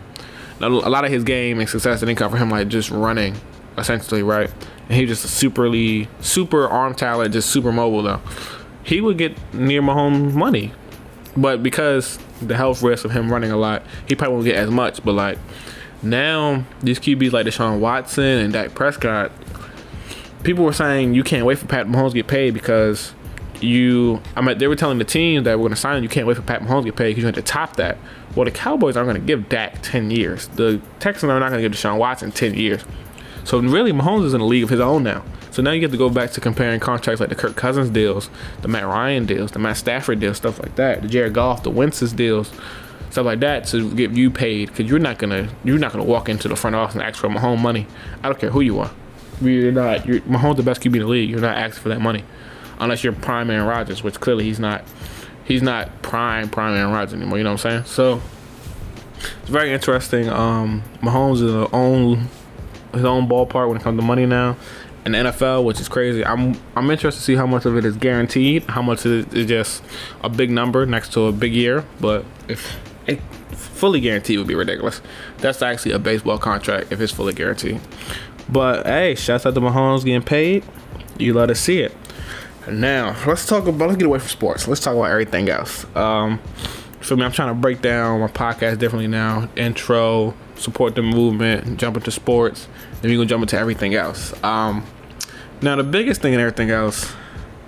a 0.62 0.70
lot 0.70 1.06
of 1.06 1.12
his 1.12 1.24
game 1.24 1.60
and 1.60 1.70
success 1.70 2.00
didn't 2.00 2.16
come 2.16 2.32
from 2.32 2.40
him 2.40 2.50
like 2.50 2.68
just 2.68 2.90
running, 2.90 3.36
essentially, 3.78 4.24
right? 4.24 4.50
and 4.88 4.98
he 4.98 5.06
just 5.06 5.26
superly 5.26 6.08
super 6.22 6.68
arm 6.68 6.94
talent, 6.94 7.34
just 7.34 7.50
super 7.50 7.72
mobile 7.72 8.04
though. 8.04 8.22
He 8.84 9.02
would 9.02 9.18
get 9.18 9.36
near 9.54 9.82
Mahomes 9.82 10.34
money, 10.34 10.74
but 11.36 11.64
because 11.64 12.20
the 12.42 12.56
health 12.56 12.84
risk 12.84 13.06
of 13.06 13.12
him 13.12 13.32
running 13.32 13.52
a 13.52 13.58
lot, 13.58 13.82
he 14.08 14.16
probably 14.16 14.36
won't 14.36 14.46
get 14.46 14.56
as 14.56 14.70
much. 14.70 15.04
But 15.04 15.14
like 15.14 15.40
now, 16.04 16.64
these 16.82 17.00
QBs 17.00 17.32
like 17.32 17.48
Deshaun 17.48 17.80
Watson 17.80 18.24
and 18.24 18.54
Dak 18.54 18.76
Prescott, 18.76 19.32
people 20.44 20.64
were 20.64 20.74
saying 20.74 21.16
you 21.16 21.24
can't 21.24 21.46
wait 21.46 21.58
for 21.58 21.66
Pat 21.66 21.88
Mahomes 21.88 22.10
to 22.10 22.16
get 22.16 22.28
paid 22.28 22.54
because 22.54 23.14
you. 23.60 24.22
I 24.36 24.42
mean, 24.42 24.60
they 24.60 24.68
were 24.68 24.76
telling 24.76 25.00
the 25.00 25.06
team 25.06 25.44
that 25.46 25.58
we're 25.58 25.64
going 25.64 25.72
to 25.72 25.78
sign. 25.78 26.04
You 26.04 26.10
can't 26.10 26.28
wait 26.28 26.36
for 26.38 26.44
Pat 26.44 26.62
Mahomes 26.62 26.82
to 26.82 26.86
get 26.86 26.96
paid 26.96 27.10
because 27.10 27.22
you 27.24 27.26
have 27.26 27.36
to 27.36 27.42
top 27.42 27.78
that. 27.78 27.98
Well, 28.36 28.46
the 28.46 28.52
Cowboys 28.52 28.98
aren't 28.98 29.08
going 29.08 29.20
to 29.20 29.26
give 29.26 29.50
Dak 29.50 29.82
ten 29.82 30.12
years. 30.12 30.48
The 30.50 30.80
Texans 31.00 31.32
are 31.32 31.40
not 31.40 31.50
going 31.50 31.64
to 31.64 31.68
give 31.68 31.76
Deshaun 31.76 31.98
Watson 31.98 32.32
ten 32.32 32.54
years. 32.54 32.86
So 33.46 33.60
really, 33.60 33.94
Mahomes 33.94 34.26
is 34.26 34.34
in 34.34 34.42
a 34.42 34.46
league 34.46 34.64
of 34.64 34.70
his 34.70 34.80
own 34.80 35.04
now. 35.04 35.24
So 35.52 35.62
now 35.62 35.72
you 35.72 35.80
get 35.80 35.92
to 35.92 35.98
go 35.98 36.10
back 36.10 36.32
to 36.32 36.42
comparing 36.42 36.82
contracts 36.82 37.22
like 37.22 37.30
the 37.30 37.36
Kirk 37.36 37.56
Cousins 37.56 37.90
deals, 37.90 38.30
the 38.62 38.68
Matt 38.68 38.86
Ryan 38.86 39.26
deals, 39.26 39.52
the 39.52 39.60
Matt 39.60 39.78
Stafford 39.78 40.20
deals, 40.20 40.36
stuff 40.36 40.60
like 40.60 40.76
that, 40.76 41.04
the 41.04 41.08
Jared 41.08 41.34
Goff, 41.34 41.64
the 41.64 41.72
Wentz's 41.72 42.12
deals, 42.12 42.52
stuff 43.12 43.26
like 43.26 43.40
that 43.40 43.66
to 43.68 43.90
get 43.96 44.12
you 44.12 44.30
paid 44.30 44.68
because 44.68 44.90
you're 44.90 45.00
not 45.00 45.18
gonna 45.18 45.48
you're 45.64 45.80
not 45.80 45.94
gonna 45.94 46.04
walk 46.04 46.28
into 46.28 46.50
the 46.50 46.56
front 46.58 46.76
office 46.76 46.96
and 46.96 47.04
ask 47.04 47.18
for 47.18 47.30
Mahomes 47.30 47.62
money. 47.62 47.88
I 48.22 48.28
don't 48.28 48.38
care 48.38 48.50
who 48.50 48.60
you 48.60 48.80
are. 48.80 48.92
You're 49.42 49.72
not. 49.72 50.06
You're, 50.06 50.20
Mahomes 50.22 50.58
the 50.58 50.64
best 50.64 50.82
QB 50.82 50.96
in 50.96 51.00
the 51.00 51.08
league. 51.08 51.30
You're 51.30 51.40
not 51.40 51.56
asking 51.56 51.84
for 51.84 51.90
that 51.90 52.02
money, 52.02 52.26
unless 52.80 53.04
you're 53.04 53.14
prime 53.14 53.50
Aaron 53.50 53.68
Rodgers, 53.68 54.04
which 54.04 54.20
clearly 54.20 54.44
he's 54.44 54.60
not. 54.60 54.84
He's 55.46 55.62
not 55.62 56.02
prime 56.02 56.50
prime 56.50 56.76
Aaron 56.76 56.92
Rodgers 56.92 57.14
anymore. 57.14 57.38
You 57.38 57.44
know 57.46 57.54
what 57.54 57.66
I'm 57.66 57.84
saying? 57.84 57.86
So 57.86 58.22
it's 59.42 59.50
very 59.50 59.72
interesting. 59.72 60.28
Um, 60.28 60.84
Mahomes 61.02 61.36
is 61.36 61.54
a 61.54 61.72
own 61.74 62.28
his 62.96 63.06
own 63.06 63.28
ballpark 63.28 63.68
when 63.68 63.78
it 63.78 63.84
comes 63.84 64.00
to 64.00 64.06
money 64.06 64.26
now. 64.26 64.58
In 65.06 65.12
the 65.12 65.20
NFL, 65.20 65.64
which 65.66 65.80
is 65.80 65.88
crazy. 65.88 66.26
I'm 66.26 66.60
I'm 66.76 66.90
interested 66.90 67.20
to 67.20 67.24
see 67.24 67.36
how 67.36 67.46
much 67.46 67.66
of 67.66 67.78
it 67.78 67.86
is 67.86 67.96
guaranteed, 67.96 68.64
how 68.64 68.82
much 68.82 69.06
is 69.06 69.26
just 69.48 69.84
a 70.24 70.30
big 70.30 70.50
number 70.50 70.88
next 70.88 71.14
to 71.14 71.26
a 71.26 71.32
big 71.32 71.54
year. 71.54 71.86
But 72.00 72.26
if 72.48 72.76
it 73.06 73.20
fully 73.52 74.00
guaranteed 74.00 74.38
would 74.40 74.48
be 74.48 74.56
ridiculous. 74.56 75.02
That's 75.38 75.62
actually 75.62 75.92
a 75.92 76.00
baseball 76.00 76.38
contract 76.38 76.92
if 76.92 77.00
it's 77.02 77.12
fully 77.12 77.34
guaranteed. 77.34 77.80
But 78.50 78.86
hey, 78.86 79.16
shouts 79.16 79.46
out 79.46 79.54
to 79.54 79.62
Mahomes 79.62 80.04
getting 80.04 80.22
paid. 80.22 80.64
You 81.18 81.34
love 81.34 81.50
to 81.50 81.56
see 81.56 81.80
it. 81.80 81.96
Now 82.68 83.16
let's 83.28 83.46
talk 83.46 83.68
about. 83.68 83.90
Let's 83.90 83.98
get 83.98 84.06
away 84.06 84.20
from 84.20 84.30
sports. 84.30 84.68
Let's 84.68 84.82
talk 84.82 84.96
about 84.96 85.12
everything 85.12 85.50
else. 85.50 85.86
Um, 85.96 86.40
for 87.06 87.16
me, 87.16 87.24
I'm 87.24 87.32
trying 87.32 87.50
to 87.50 87.54
break 87.54 87.82
down 87.82 88.20
my 88.20 88.28
podcast 88.28 88.80
differently 88.80 89.08
now. 89.08 89.48
Intro, 89.56 90.34
support 90.56 90.96
the 90.96 91.04
movement, 91.04 91.80
jump 91.80 91.98
into 91.98 92.12
sports, 92.12 92.68
then 93.02 93.12
we 93.12 93.18
gonna 93.18 93.28
jump 93.28 93.44
into 93.44 93.58
everything 93.58 93.94
else. 93.94 94.34
Um, 94.44 94.84
now 95.62 95.76
the 95.76 95.84
biggest 95.84 96.22
thing 96.22 96.34
and 96.34 96.42
everything 96.42 96.72
else 96.72 97.14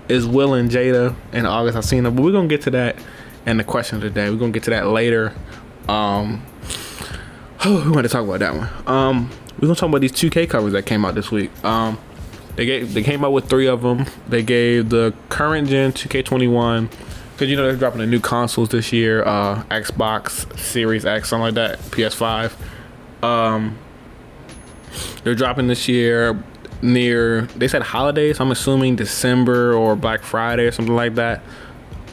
is 0.09 0.25
Will 0.25 0.53
and 0.53 0.71
Jada 0.71 1.15
in 1.33 1.45
August. 1.45 1.77
I've 1.77 1.85
seen 1.85 2.03
them, 2.03 2.15
but 2.15 2.23
we're 2.23 2.31
gonna 2.31 2.47
get 2.47 2.63
to 2.63 2.71
that 2.71 2.97
in 3.45 3.57
the 3.57 3.63
question 3.63 3.97
of 3.97 4.01
the 4.01 4.09
day. 4.09 4.29
We're 4.29 4.37
gonna 4.37 4.51
get 4.51 4.63
to 4.63 4.71
that 4.71 4.87
later. 4.87 5.33
Um, 5.87 6.43
oh, 7.63 7.83
we 7.85 7.91
want 7.91 8.05
to 8.05 8.09
talk 8.09 8.23
about 8.23 8.39
that 8.39 8.55
one. 8.55 8.69
Um, 8.87 9.29
we're 9.59 9.67
gonna 9.67 9.75
talk 9.75 9.89
about 9.89 10.01
these 10.01 10.13
2K 10.13 10.49
covers 10.49 10.73
that 10.73 10.85
came 10.85 11.05
out 11.05 11.15
this 11.15 11.31
week. 11.31 11.51
Um, 11.63 11.99
they 12.55 12.65
gave 12.65 12.93
they 12.95 13.03
came 13.03 13.23
out 13.23 13.33
with 13.33 13.47
three 13.49 13.67
of 13.67 13.83
them. 13.83 14.07
They 14.27 14.41
gave 14.41 14.89
the 14.89 15.13
current 15.29 15.69
gen 15.69 15.91
2K21 15.93 16.89
because 17.37 17.51
you 17.51 17.55
know 17.55 17.67
they're 17.67 17.75
dropping 17.75 17.99
the 17.99 18.07
new 18.07 18.19
consoles 18.19 18.69
this 18.69 18.91
year, 18.91 19.23
uh, 19.23 19.61
Xbox 19.65 20.57
Series 20.57 21.05
X, 21.05 21.29
something 21.29 21.43
like 21.43 21.53
that, 21.53 21.77
PS5. 21.91 22.51
Um, 23.21 23.77
they're 25.23 25.35
dropping 25.35 25.67
this 25.67 25.87
year 25.87 26.43
near 26.81 27.41
they 27.41 27.67
said 27.67 27.83
holidays. 27.83 28.39
I'm 28.39 28.49
assuming 28.49 28.95
December 28.95 29.75
or 29.75 29.95
Black 29.95 30.23
Friday 30.23 30.63
or 30.65 30.71
something 30.71 30.95
like 30.95 31.13
that. 31.13 31.43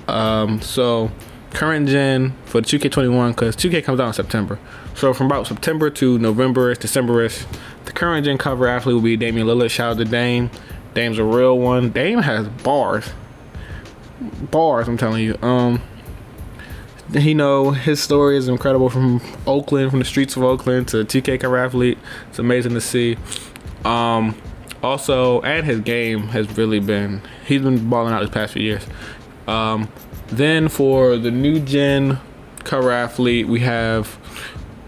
Um, 0.08 0.60
so 0.60 1.10
current 1.54 1.88
gen 1.88 2.34
for 2.44 2.60
the 2.60 2.66
2K21 2.66 3.30
because 3.30 3.56
2K 3.56 3.82
comes 3.82 4.00
out 4.00 4.08
in 4.08 4.12
September. 4.12 4.58
So 4.94 5.14
from 5.14 5.24
about 5.26 5.46
September 5.46 5.88
to 5.88 6.18
November, 6.18 6.74
Decemberish, 6.74 7.46
the 7.86 7.92
current 7.92 8.26
gen 8.26 8.36
cover 8.36 8.68
athlete 8.68 8.96
will 8.96 9.00
be 9.00 9.16
Damian 9.16 9.46
Lillard. 9.46 9.70
Shout 9.70 9.92
out 9.92 9.98
to 9.98 10.04
Dame. 10.04 10.50
Dame's 10.92 11.18
a 11.18 11.24
real 11.24 11.58
one. 11.58 11.88
Dame 11.88 12.18
has 12.18 12.46
bars 12.62 13.08
bars. 14.20 14.88
I'm 14.88 14.96
telling 14.96 15.24
you. 15.24 15.38
Um, 15.42 15.82
he 17.12 17.34
know 17.34 17.70
his 17.70 18.02
story 18.02 18.36
is 18.36 18.48
incredible 18.48 18.88
from 18.88 19.20
Oakland, 19.46 19.90
from 19.90 19.98
the 19.98 20.04
streets 20.04 20.36
of 20.36 20.42
Oakland 20.42 20.88
to 20.88 21.04
2K 21.04 21.40
cover 21.40 21.56
athlete. 21.56 21.98
It's 22.28 22.38
amazing 22.38 22.72
to 22.74 22.80
see. 22.80 23.16
Um, 23.84 24.34
also, 24.82 25.40
and 25.42 25.66
his 25.66 25.80
game 25.80 26.28
has 26.28 26.56
really 26.56 26.80
been 26.80 27.22
he's 27.46 27.62
been 27.62 27.88
balling 27.88 28.12
out 28.12 28.20
this 28.20 28.30
past 28.30 28.52
few 28.52 28.62
years. 28.62 28.86
Um, 29.46 29.88
then 30.28 30.68
for 30.68 31.16
the 31.16 31.30
new 31.30 31.60
gen 31.60 32.18
cover 32.64 32.90
athlete, 32.90 33.46
we 33.46 33.60
have 33.60 34.18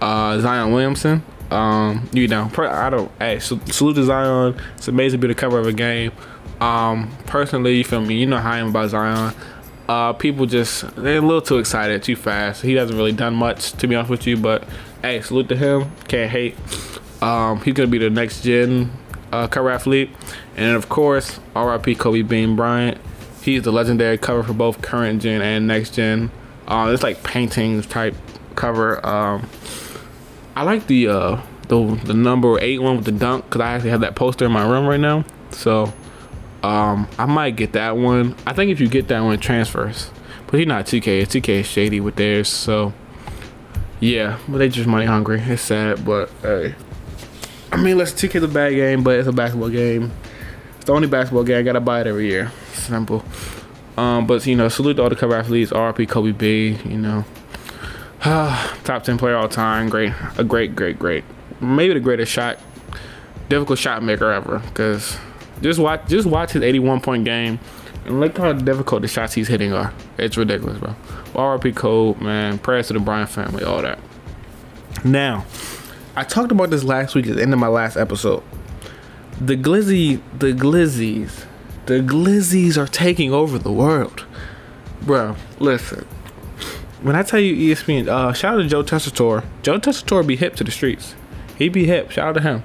uh, 0.00 0.38
Zion 0.40 0.72
Williamson. 0.72 1.22
Um, 1.50 2.08
you 2.12 2.26
know, 2.28 2.50
I 2.56 2.90
don't. 2.90 3.10
Hey, 3.18 3.38
salute 3.38 3.94
to 3.94 4.04
Zion. 4.04 4.60
It's 4.76 4.88
amazing 4.88 5.20
to 5.20 5.26
be 5.26 5.32
the 5.32 5.38
cover 5.38 5.58
of 5.58 5.66
a 5.66 5.72
game. 5.72 6.12
Um, 6.60 7.10
personally, 7.26 7.82
feel 7.82 8.00
me? 8.00 8.16
You 8.16 8.26
know 8.26 8.38
how 8.38 8.52
I 8.52 8.58
am 8.58 8.68
about 8.68 8.90
Zion. 8.90 9.34
Uh, 9.88 10.12
people 10.14 10.46
just 10.46 10.94
they're 10.96 11.18
a 11.18 11.20
little 11.20 11.42
too 11.42 11.58
excited, 11.58 12.02
too 12.02 12.16
fast. 12.16 12.62
He 12.62 12.74
hasn't 12.74 12.96
really 12.96 13.12
done 13.12 13.34
much, 13.34 13.72
to 13.72 13.86
be 13.86 13.94
honest 13.94 14.10
with 14.10 14.26
you. 14.26 14.36
But 14.36 14.64
hey, 15.02 15.20
salute 15.20 15.48
to 15.50 15.56
him. 15.56 15.90
Can't 16.08 16.30
hate. 16.30 16.56
Um, 17.22 17.60
he's 17.60 17.74
gonna 17.74 17.88
be 17.88 17.98
the 17.98 18.10
next 18.10 18.42
gen 18.42 18.90
uh, 19.32 19.46
cover 19.48 19.70
athlete, 19.70 20.10
and 20.56 20.76
of 20.76 20.88
course, 20.88 21.40
R.I.P. 21.54 21.94
Kobe 21.96 22.22
Bean 22.22 22.56
Bryant. 22.56 22.98
He's 23.42 23.62
the 23.62 23.72
legendary 23.72 24.18
cover 24.18 24.42
for 24.42 24.54
both 24.54 24.82
current 24.82 25.22
gen 25.22 25.40
and 25.40 25.66
next 25.68 25.94
gen. 25.94 26.30
Uh, 26.66 26.90
it's 26.92 27.02
like 27.02 27.22
paintings 27.22 27.86
type 27.86 28.14
cover. 28.56 29.04
Um, 29.06 29.48
I 30.56 30.62
like 30.62 30.86
the 30.88 31.08
uh, 31.08 31.40
the 31.68 32.00
the 32.04 32.14
number 32.14 32.58
eight 32.60 32.80
one 32.80 32.96
with 32.96 33.04
the 33.04 33.12
dunk 33.12 33.44
because 33.44 33.60
I 33.60 33.74
actually 33.74 33.90
have 33.90 34.00
that 34.00 34.16
poster 34.16 34.46
in 34.46 34.52
my 34.52 34.68
room 34.68 34.86
right 34.86 34.98
now. 34.98 35.24
So 35.50 35.92
um, 36.66 37.08
I 37.18 37.26
might 37.26 37.56
get 37.56 37.72
that 37.72 37.96
one. 37.96 38.34
I 38.46 38.52
think 38.52 38.72
if 38.72 38.80
you 38.80 38.88
get 38.88 39.08
that 39.08 39.20
one, 39.20 39.38
transfers. 39.38 40.10
But 40.46 40.58
he's 40.58 40.66
not 40.66 40.86
2K. 40.86 41.22
2K 41.22 41.48
is 41.60 41.66
shady 41.66 42.00
with 42.00 42.16
theirs. 42.16 42.48
So, 42.48 42.92
yeah. 44.00 44.38
But 44.48 44.58
they 44.58 44.68
just 44.68 44.88
money 44.88 45.06
hungry. 45.06 45.40
It's 45.40 45.62
sad, 45.62 46.04
but 46.04 46.30
hey. 46.42 46.74
I 47.70 47.76
mean, 47.76 47.98
let's 47.98 48.12
2K 48.12 48.40
the 48.40 48.48
bad 48.48 48.70
game, 48.70 49.04
but 49.04 49.18
it's 49.18 49.28
a 49.28 49.32
basketball 49.32 49.70
game. 49.70 50.10
It's 50.76 50.86
the 50.86 50.92
only 50.92 51.08
basketball 51.08 51.44
game. 51.44 51.58
I 51.58 51.62
gotta 51.62 51.80
buy 51.80 52.00
it 52.00 52.06
every 52.06 52.26
year. 52.26 52.50
Simple. 52.72 53.24
Um, 53.96 54.26
but 54.26 54.46
you 54.46 54.56
know, 54.56 54.68
salute 54.68 54.94
to 54.94 55.02
all 55.02 55.08
the 55.08 55.16
cover 55.16 55.34
athletes. 55.36 55.70
RP 55.70 56.08
Kobe 56.08 56.32
B. 56.32 56.78
You 56.84 56.98
know, 56.98 57.24
top 58.20 59.04
10 59.04 59.18
player 59.18 59.36
all 59.36 59.48
time. 59.48 59.88
Great, 59.88 60.12
a 60.36 60.44
great, 60.44 60.74
great, 60.76 60.98
great. 60.98 61.24
Maybe 61.60 61.94
the 61.94 62.00
greatest 62.00 62.30
shot, 62.30 62.58
difficult 63.48 63.78
shot 63.78 64.02
maker 64.02 64.30
ever. 64.30 64.60
Cause 64.74 65.16
just 65.62 65.78
watch 65.78 66.06
just 66.08 66.26
watch 66.26 66.52
his 66.52 66.62
81 66.62 67.00
point 67.00 67.24
game 67.24 67.58
and 68.04 68.20
look 68.20 68.38
how 68.38 68.52
difficult 68.52 69.02
the 69.02 69.08
shots 69.08 69.34
he's 69.34 69.48
hitting 69.48 69.72
are. 69.72 69.92
It's 70.18 70.36
ridiculous, 70.36 70.78
bro. 70.78 70.94
RP 71.34 71.74
Code, 71.74 72.20
man. 72.20 72.58
Prayers 72.58 72.88
to 72.88 72.92
the 72.92 73.00
Bryant 73.00 73.30
family, 73.30 73.64
all 73.64 73.82
that. 73.82 73.98
Now, 75.04 75.44
I 76.14 76.24
talked 76.24 76.52
about 76.52 76.70
this 76.70 76.84
last 76.84 77.14
week 77.14 77.26
at 77.26 77.36
the 77.36 77.42
end 77.42 77.52
of 77.52 77.58
my 77.58 77.66
last 77.66 77.96
episode. 77.96 78.42
The 79.40 79.56
Glizzy, 79.56 80.22
the 80.38 80.52
Glizzies, 80.52 81.44
the 81.86 82.00
Glizzies 82.00 82.76
are 82.78 82.86
taking 82.86 83.32
over 83.32 83.58
the 83.58 83.72
world. 83.72 84.24
Bro, 85.02 85.36
listen. 85.58 86.06
When 87.02 87.14
I 87.16 87.22
tell 87.22 87.40
you 87.40 87.74
ESPN, 87.74 88.08
uh, 88.08 88.32
shout 88.32 88.54
out 88.54 88.62
to 88.62 88.68
Joe 88.68 88.82
Tessitore. 88.82 89.44
Joe 89.62 89.78
Tessitore 89.78 90.26
be 90.26 90.36
hip 90.36 90.56
to 90.56 90.64
the 90.64 90.70
streets. 90.70 91.14
He 91.58 91.68
be 91.68 91.84
hip. 91.84 92.10
Shout 92.10 92.28
out 92.28 92.34
to 92.34 92.40
him 92.40 92.62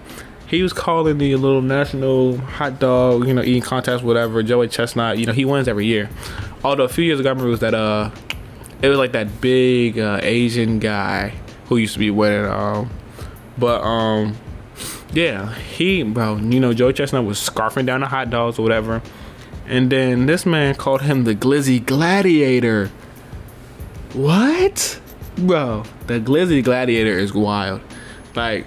he 0.51 0.61
was 0.61 0.73
calling 0.73 1.17
the 1.17 1.33
little 1.37 1.61
national 1.61 2.37
hot 2.37 2.77
dog, 2.77 3.25
you 3.25 3.33
know, 3.33 3.41
eating 3.41 3.61
contest, 3.61 4.03
whatever. 4.03 4.43
Joey 4.43 4.67
Chestnut, 4.67 5.17
you 5.17 5.25
know, 5.25 5.31
he 5.31 5.45
wins 5.45 5.69
every 5.69 5.85
year. 5.85 6.09
Although 6.61 6.83
a 6.83 6.89
few 6.89 7.05
years 7.05 7.21
ago, 7.21 7.29
I 7.29 7.31
remember 7.31 7.47
it 7.47 7.51
was 7.51 7.61
that 7.61 7.73
uh, 7.73 8.11
it 8.81 8.89
was 8.89 8.97
like 8.97 9.13
that 9.13 9.39
big 9.39 9.97
uh, 9.97 10.19
Asian 10.21 10.79
guy 10.79 11.33
who 11.67 11.77
used 11.77 11.93
to 11.93 11.99
be 11.99 12.11
winning. 12.11 12.51
Um, 12.51 12.89
but 13.57 13.81
um, 13.81 14.35
yeah, 15.13 15.53
he, 15.53 16.03
bro, 16.03 16.35
you 16.35 16.59
know, 16.59 16.73
Joey 16.73 16.91
Chestnut 16.91 17.23
was 17.23 17.39
scarfing 17.39 17.85
down 17.85 18.01
the 18.01 18.07
hot 18.07 18.29
dogs 18.29 18.59
or 18.59 18.63
whatever, 18.63 19.01
and 19.67 19.89
then 19.89 20.25
this 20.25 20.45
man 20.45 20.75
called 20.75 21.01
him 21.01 21.23
the 21.23 21.33
Glizzy 21.33 21.83
Gladiator. 21.83 22.91
What, 24.11 24.99
bro? 25.37 25.85
The 26.07 26.19
Glizzy 26.19 26.61
Gladiator 26.61 27.17
is 27.17 27.33
wild. 27.33 27.79
Like 28.35 28.65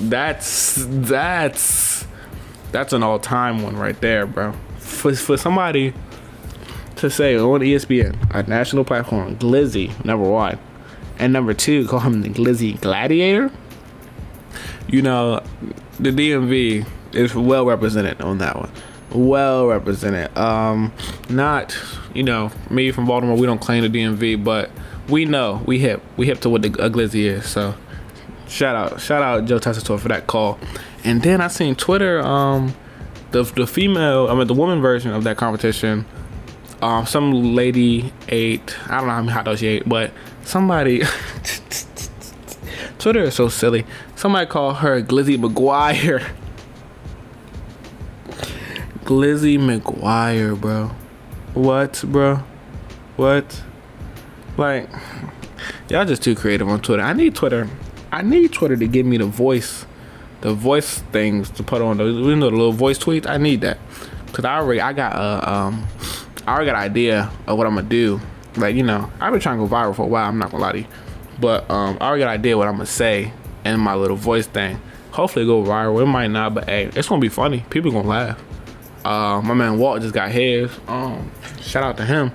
that's 0.00 0.84
that's 0.88 2.06
that's 2.72 2.92
an 2.92 3.02
all 3.02 3.18
time 3.18 3.62
one 3.62 3.76
right 3.76 3.98
there, 4.00 4.26
bro. 4.26 4.52
For 4.78 5.14
for 5.14 5.36
somebody 5.36 5.94
to 6.96 7.10
say 7.10 7.36
on 7.36 7.60
ESPN, 7.60 8.16
a 8.34 8.42
national 8.44 8.84
platform, 8.84 9.36
Glizzy, 9.36 10.04
number 10.04 10.28
one, 10.28 10.58
and 11.18 11.32
number 11.32 11.54
two, 11.54 11.86
call 11.86 12.00
him 12.00 12.22
the 12.22 12.30
Glizzy 12.30 12.80
Gladiator. 12.80 13.50
You 14.88 15.02
know, 15.02 15.42
the 15.98 16.10
DMV 16.10 16.86
is 17.12 17.34
well 17.34 17.64
represented 17.64 18.20
on 18.20 18.38
that 18.38 18.56
one. 18.56 18.70
Well 19.12 19.66
represented. 19.68 20.36
Um, 20.36 20.92
not 21.28 21.78
you 22.12 22.22
know 22.22 22.50
me 22.70 22.90
from 22.90 23.06
Baltimore. 23.06 23.36
We 23.36 23.46
don't 23.46 23.60
claim 23.60 23.90
the 23.90 23.98
DMV, 23.98 24.42
but 24.42 24.70
we 25.08 25.24
know 25.24 25.62
we 25.66 25.78
hip. 25.78 26.02
We 26.16 26.26
hip 26.26 26.40
to 26.40 26.50
what 26.50 26.62
the 26.62 26.68
a 26.84 26.90
Glizzy 26.90 27.24
is. 27.24 27.46
So 27.46 27.74
Shout 28.48 28.76
out, 28.76 29.00
shout 29.00 29.22
out 29.22 29.44
Joe 29.46 29.58
Tessitore 29.58 29.98
for 29.98 30.08
that 30.08 30.26
call. 30.26 30.58
And 31.02 31.22
then 31.22 31.40
I 31.40 31.48
seen 31.48 31.74
Twitter, 31.74 32.20
um, 32.20 32.74
the 33.30 33.42
the 33.42 33.66
female, 33.66 34.28
I 34.28 34.34
mean 34.34 34.46
the 34.46 34.54
woman 34.54 34.80
version 34.80 35.12
of 35.12 35.24
that 35.24 35.36
competition. 35.36 36.06
Um, 36.82 37.06
some 37.06 37.54
lady 37.54 38.12
ate. 38.28 38.76
I 38.90 38.98
don't 38.98 39.06
know 39.06 39.14
how 39.14 39.22
many 39.22 39.32
hot 39.32 39.44
dogs 39.46 39.60
she 39.60 39.66
ate, 39.68 39.88
but 39.88 40.12
somebody. 40.42 41.02
Twitter 42.98 43.20
is 43.20 43.34
so 43.34 43.48
silly. 43.48 43.84
Somebody 44.16 44.46
called 44.46 44.76
her 44.76 45.02
Glizzy 45.02 45.36
McGuire. 45.36 46.26
Glizzy 49.04 49.58
McGuire, 49.58 50.58
bro. 50.58 50.90
What, 51.52 52.02
bro? 52.06 52.42
What? 53.16 53.62
Like, 54.56 54.88
y'all 55.90 56.06
just 56.06 56.22
too 56.22 56.34
creative 56.34 56.68
on 56.68 56.80
Twitter. 56.80 57.02
I 57.02 57.12
need 57.12 57.34
Twitter. 57.34 57.68
I 58.14 58.22
need 58.22 58.52
Twitter 58.52 58.76
to 58.76 58.86
give 58.86 59.04
me 59.04 59.16
the 59.16 59.24
voice, 59.24 59.86
the 60.40 60.54
voice 60.54 61.00
things 61.10 61.50
to 61.50 61.64
put 61.64 61.82
on 61.82 61.96
the 61.96 62.04
you 62.04 62.36
know 62.36 62.48
the 62.48 62.56
little 62.56 62.72
voice 62.72 62.96
tweets. 62.96 63.26
I 63.26 63.38
need 63.38 63.62
that 63.62 63.76
because 64.26 64.44
I 64.44 64.54
already 64.54 64.80
I 64.80 64.92
got 64.92 65.16
a 65.16 65.50
um 65.50 65.84
I 66.46 66.52
already 66.54 66.66
got 66.66 66.76
an 66.76 66.82
idea 66.82 67.28
of 67.48 67.58
what 67.58 67.66
I'm 67.66 67.74
gonna 67.74 67.88
do. 67.88 68.20
Like 68.54 68.76
you 68.76 68.84
know 68.84 69.10
I've 69.20 69.32
been 69.32 69.40
trying 69.40 69.58
to 69.58 69.66
go 69.66 69.74
viral 69.74 69.96
for 69.96 70.02
a 70.02 70.06
while. 70.06 70.28
I'm 70.28 70.38
not 70.38 70.52
gonna 70.52 70.62
lie 70.62 70.72
to 70.72 70.78
you, 70.78 70.86
but 71.40 71.68
um 71.68 71.98
I 72.00 72.06
already 72.06 72.20
got 72.20 72.28
an 72.28 72.40
idea 72.40 72.56
what 72.56 72.68
I'm 72.68 72.74
gonna 72.74 72.86
say 72.86 73.32
in 73.64 73.80
my 73.80 73.96
little 73.96 74.16
voice 74.16 74.46
thing. 74.46 74.80
Hopefully 75.10 75.44
it 75.44 75.48
go 75.48 75.64
viral. 75.64 76.00
It 76.00 76.06
might 76.06 76.28
not, 76.28 76.54
but 76.54 76.66
hey, 76.68 76.90
it's 76.94 77.08
gonna 77.08 77.20
be 77.20 77.28
funny. 77.28 77.64
People 77.70 77.90
gonna 77.90 78.06
laugh. 78.06 78.40
Uh, 79.04 79.42
my 79.42 79.54
man 79.54 79.76
Walt 79.76 80.02
just 80.02 80.14
got 80.14 80.30
his. 80.30 80.70
Um, 80.86 81.32
shout 81.60 81.82
out 81.82 81.96
to 81.96 82.04
him. 82.04 82.30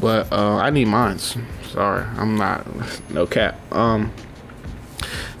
But 0.00 0.32
uh, 0.32 0.56
I 0.56 0.70
need 0.70 0.86
mines. 0.86 1.36
Sorry, 1.70 2.02
I'm 2.16 2.36
not 2.36 2.66
no 3.10 3.26
cap. 3.26 3.58
Um, 3.74 4.10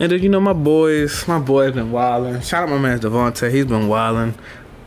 and 0.00 0.12
then 0.12 0.22
you 0.22 0.28
know 0.28 0.40
my 0.40 0.52
boys, 0.52 1.26
my 1.26 1.38
boys 1.38 1.72
been 1.72 1.92
wilding. 1.92 2.40
Shout 2.40 2.64
out 2.64 2.68
my 2.68 2.78
man 2.78 2.98
Devontae, 2.98 3.50
he's 3.50 3.66
been 3.66 3.88
wilding. 3.88 4.34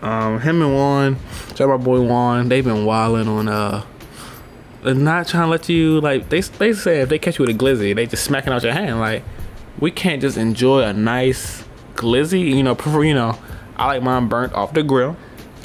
Um, 0.02 0.40
him 0.40 0.62
and 0.62 0.74
Juan, 0.74 1.18
shout 1.50 1.70
out 1.70 1.80
my 1.80 1.86
boy 1.86 2.02
Juan. 2.02 2.50
They've 2.50 2.64
been 2.64 2.86
wilding 2.86 3.28
on 3.28 3.48
uh, 3.48 3.86
not 4.84 5.28
trying 5.28 5.44
to 5.44 5.48
let 5.48 5.70
you 5.70 6.02
like 6.02 6.30
they 6.30 6.42
they 6.42 6.74
say 6.74 7.02
if 7.02 7.10
they 7.10 7.20
catch 7.20 7.38
you 7.38 7.46
with 7.46 7.56
a 7.56 7.58
glizzy, 7.58 7.96
they 7.96 8.06
just 8.06 8.24
smacking 8.24 8.52
out 8.52 8.64
your 8.64 8.74
hand. 8.74 9.00
Like 9.00 9.24
we 9.80 9.92
can't 9.92 10.22
just 10.22 10.38
enjoy 10.38 10.82
a 10.82 10.94
nice 10.94 11.64
glizzy. 11.96 12.50
You 12.50 12.64
know, 12.64 12.76
prefer 12.76 13.04
you 13.04 13.14
know, 13.14 13.38
I 13.78 13.88
like 13.88 14.04
mine 14.04 14.28
burnt 14.28 14.54
off 14.54 14.74
the 14.74 14.84
grill 14.84 15.16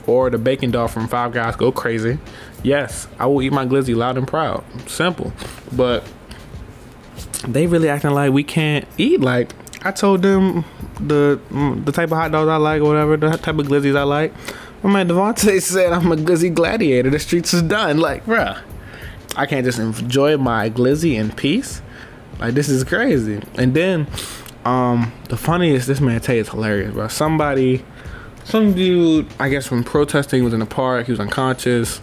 or 0.07 0.31
the 0.31 0.38
bacon 0.38 0.71
dog 0.71 0.91
from 0.91 1.09
Five 1.09 1.33
Guys. 1.33 1.57
Go 1.57 1.73
crazy. 1.73 2.19
Yes, 2.62 3.09
I 3.19 3.26
will 3.26 3.43
eat 3.43 3.53
my 3.53 3.65
glizzy 3.65 3.95
loud 3.95 4.19
and 4.19 4.26
proud. 4.26 4.65
Simple, 4.88 5.33
but 5.73 6.05
they 7.47 7.67
really 7.67 7.88
acting 7.88 8.11
like 8.11 8.33
we 8.33 8.45
can't 8.45 8.87
eat. 8.99 9.21
Like 9.21 9.53
I 9.85 9.93
told 9.93 10.23
them 10.23 10.65
the 11.00 11.41
the 11.85 11.93
type 11.93 12.11
of 12.11 12.19
hot 12.19 12.33
dogs 12.33 12.49
I 12.49 12.57
like 12.57 12.83
or 12.83 12.88
whatever, 12.88 13.17
the 13.17 13.31
type 13.37 13.59
of 13.59 13.67
glizzies 13.67 13.97
I 13.97 14.03
like. 14.03 14.33
My 14.83 14.91
man 14.91 15.09
Devontae 15.09 15.61
said 15.62 15.93
I'm 15.93 16.11
a 16.12 16.17
glizzy 16.17 16.53
gladiator. 16.53 17.11
The 17.11 17.19
streets 17.19 17.55
is 17.55 17.62
done. 17.62 17.99
Like, 17.99 18.25
bruh, 18.26 18.61
I 19.37 19.47
can't 19.47 19.65
just 19.65 19.79
enjoy 19.79 20.37
my 20.37 20.71
glizzy 20.71 21.15
in 21.15 21.33
peace. 21.33 21.83
Like 22.38 22.55
this 22.55 22.69
is 22.69 22.85
crazy. 22.85 23.43
And 23.55 23.75
then, 23.75 24.07
um, 24.65 25.12
the 25.29 25.37
funniest 25.37 25.87
this 25.87 26.00
man 26.00 26.21
Tay 26.21 26.38
is 26.38 26.49
hilarious, 26.49 26.93
bro. 26.93 27.09
Somebody, 27.09 27.85
some 28.45 28.75
dude, 28.75 29.26
I 29.38 29.49
guess 29.49 29.67
from 29.67 29.85
protesting 29.85 30.45
was 30.45 30.53
in 30.53 30.61
the 30.61 30.67
park. 30.67 31.07
He 31.07 31.12
was 31.12 31.21
unconscious. 31.21 32.00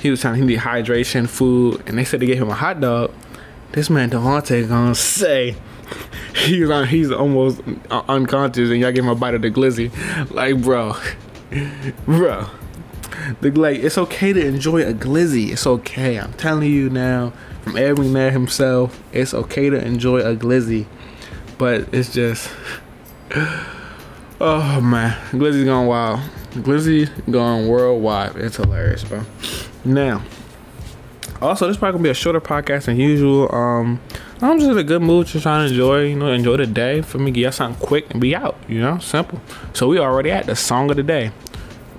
He 0.00 0.10
was 0.10 0.20
trying. 0.20 0.34
He 0.34 0.42
need 0.42 0.58
hydration, 0.58 1.28
food, 1.28 1.82
and 1.86 1.96
they 1.96 2.04
said 2.04 2.20
they 2.20 2.26
gave 2.26 2.42
him 2.42 2.48
a 2.48 2.54
hot 2.54 2.80
dog. 2.80 3.12
This 3.72 3.88
man 3.88 4.10
Devontae 4.10 4.68
gonna 4.68 4.94
say 4.94 5.56
he's 6.34 6.68
on. 6.68 6.86
He's 6.86 7.10
almost 7.10 7.60
unconscious, 7.90 8.70
and 8.70 8.80
y'all 8.80 8.92
give 8.92 9.04
him 9.04 9.10
a 9.10 9.14
bite 9.14 9.34
of 9.34 9.42
the 9.42 9.50
glizzy. 9.50 9.90
Like, 10.30 10.60
bro, 10.62 10.94
bro. 12.04 12.46
The 13.40 13.50
like, 13.50 13.78
it's 13.78 13.98
okay 13.98 14.32
to 14.32 14.46
enjoy 14.46 14.82
a 14.82 14.92
glizzy. 14.92 15.52
It's 15.52 15.66
okay. 15.66 16.18
I'm 16.18 16.32
telling 16.34 16.70
you 16.70 16.90
now, 16.90 17.32
from 17.62 17.76
every 17.76 18.08
there 18.08 18.30
himself, 18.30 19.02
it's 19.12 19.32
okay 19.32 19.70
to 19.70 19.82
enjoy 19.82 20.20
a 20.20 20.34
glizzy. 20.36 20.86
But 21.56 21.92
it's 21.94 22.12
just, 22.12 22.50
oh 24.40 24.80
man, 24.82 25.16
glizzy 25.30 25.64
gone 25.64 25.86
wild. 25.86 26.20
Glizzy 26.52 27.08
gone 27.30 27.68
worldwide. 27.68 28.36
It's 28.36 28.56
hilarious, 28.56 29.04
bro. 29.04 29.22
Now, 29.84 30.22
also, 31.42 31.66
this 31.66 31.76
probably 31.76 31.98
gonna 31.98 32.04
be 32.04 32.10
a 32.10 32.14
shorter 32.14 32.40
podcast 32.40 32.84
than 32.84 32.96
usual. 32.96 33.52
Um, 33.54 34.00
I'm 34.40 34.58
just 34.58 34.70
in 34.70 34.78
a 34.78 34.84
good 34.84 35.02
mood, 35.02 35.26
just 35.26 35.42
trying 35.42 35.66
to 35.66 35.72
enjoy, 35.72 36.04
you 36.04 36.16
know, 36.16 36.32
enjoy 36.32 36.56
the 36.56 36.66
day. 36.66 37.02
For 37.02 37.18
me, 37.18 37.30
get 37.30 37.52
something 37.54 37.84
quick 37.84 38.10
and 38.10 38.20
be 38.20 38.34
out. 38.34 38.56
You 38.68 38.80
know, 38.80 38.98
simple. 38.98 39.40
So 39.72 39.88
we 39.88 39.98
already 39.98 40.30
at 40.30 40.46
the 40.46 40.56
song 40.56 40.90
of 40.90 40.96
the 40.96 41.02
day. 41.02 41.32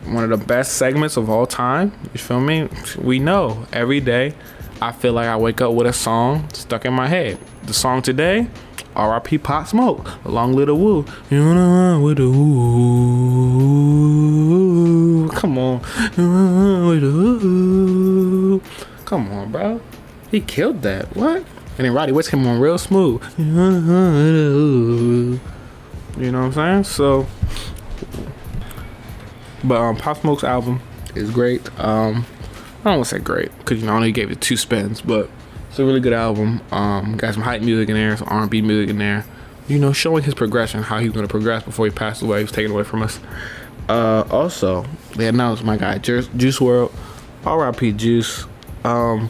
One 0.06 0.24
of 0.24 0.30
the 0.30 0.46
best 0.46 0.74
segments 0.74 1.18
of 1.18 1.30
all 1.30 1.46
time. 1.46 1.92
You 2.14 2.20
feel 2.20 2.40
me? 2.42 2.70
We 2.98 3.20
know 3.20 3.66
every 3.72 4.00
day. 4.00 4.34
I 4.82 4.92
feel 4.92 5.14
like 5.14 5.28
I 5.28 5.38
wake 5.38 5.62
up 5.62 5.74
with 5.74 5.88
a 5.88 5.94
song 5.94 6.50
stuck 6.54 6.84
in 6.86 6.94
my 6.94 7.08
head. 7.08 7.38
The 7.64 7.74
song 7.74 8.02
today, 8.02 8.48
R.I.P. 8.96 9.38
Pop 9.38 9.68
Smoke, 9.68 10.26
Long 10.26 10.54
Live 10.54 10.68
the 10.68 10.76
Woo. 10.76 11.06
You 11.30 11.54
know 11.54 12.02
with 12.02 12.18
the 12.18 12.30
woo. 12.30 13.64
Come 15.30 15.58
on, 15.58 15.80
with 16.88 17.02
the 17.02 17.12
woo. 17.12 18.62
Come 19.14 19.32
on, 19.32 19.52
bro. 19.52 19.80
He 20.32 20.42
killed 20.42 20.82
that. 20.82 21.16
What? 21.16 21.38
And 21.78 21.86
then 21.86 21.94
Roddy 21.94 22.12
West 22.12 22.32
came 22.32 22.48
on 22.48 22.60
real 22.60 22.80
smooth. 22.80 23.22
You 23.38 23.46
know 26.32 26.48
what 26.48 26.58
I'm 26.58 26.84
saying? 26.84 26.86
So, 26.86 27.28
but 29.64 29.76
um, 29.76 29.96
Pop 29.98 30.18
Smoke's 30.18 30.44
album 30.44 30.82
is 31.14 31.30
great. 31.30 31.68
Um, 31.80 32.26
I 32.80 32.86
don't 32.86 32.96
want 32.98 33.10
to 33.10 33.16
say 33.18 33.20
great 33.20 33.56
because 33.60 33.82
you 33.82 33.86
know 33.86 33.94
I 33.94 33.98
only 33.98 34.12
gave 34.12 34.32
it 34.32 34.42
two 34.42 34.58
spins, 34.58 35.00
but 35.00 35.30
it's 35.70 35.78
a 35.78 35.86
really 35.86 36.00
good 36.00 36.14
album. 36.14 36.60
Um, 36.72 37.16
got 37.16 37.36
some 37.36 37.44
hype 37.44 37.62
music 37.62 37.90
in 37.90 37.94
there, 37.96 38.18
some 38.18 38.30
R&B 38.32 38.64
music 38.64 38.90
in 38.90 38.98
there. 38.98 39.26
You 39.68 39.78
know, 39.78 39.94
showing 39.94 40.24
his 40.24 40.34
progression, 40.34 40.82
how 40.82 40.98
he's 40.98 41.12
gonna 41.12 41.28
progress 41.28 41.62
before 41.62 41.86
he 41.86 41.92
passed 41.92 42.24
away. 42.24 42.40
He 42.40 42.46
was 42.46 42.52
taken 42.52 42.72
away 42.72 42.84
from 42.84 43.04
us. 43.04 43.20
Uh, 43.88 44.24
also, 44.32 44.88
they 45.18 45.28
announced 45.28 45.64
my 45.64 45.78
guy 45.78 46.00
Juice 46.00 46.28
WRLD, 46.30 46.92
R.I.P. 47.46 47.92
Juice. 47.92 48.48
Um, 48.84 49.30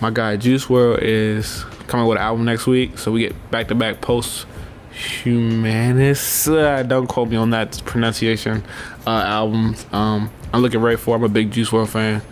my 0.00 0.10
guy 0.10 0.36
Juice 0.36 0.66
WRLD 0.66 0.98
is 1.02 1.64
coming 1.86 2.06
with 2.06 2.18
an 2.18 2.22
album 2.24 2.44
next 2.44 2.66
week, 2.66 2.98
so 2.98 3.12
we 3.12 3.20
get 3.20 3.50
back 3.50 3.68
to 3.68 3.74
back 3.74 4.00
post 4.00 4.46
humanis. 4.92 6.52
Uh, 6.52 6.82
don't 6.82 7.06
quote 7.06 7.28
me 7.28 7.36
on 7.36 7.50
that 7.50 7.82
pronunciation. 7.84 8.62
Uh, 9.06 9.10
albums. 9.10 9.86
Um, 9.92 10.30
I'm 10.52 10.62
looking 10.62 10.80
right 10.80 10.98
for. 10.98 11.16
I'm 11.16 11.24
a 11.24 11.28
big 11.28 11.50
Juice 11.50 11.70
WRLD 11.70 11.88
fan. 11.88 12.22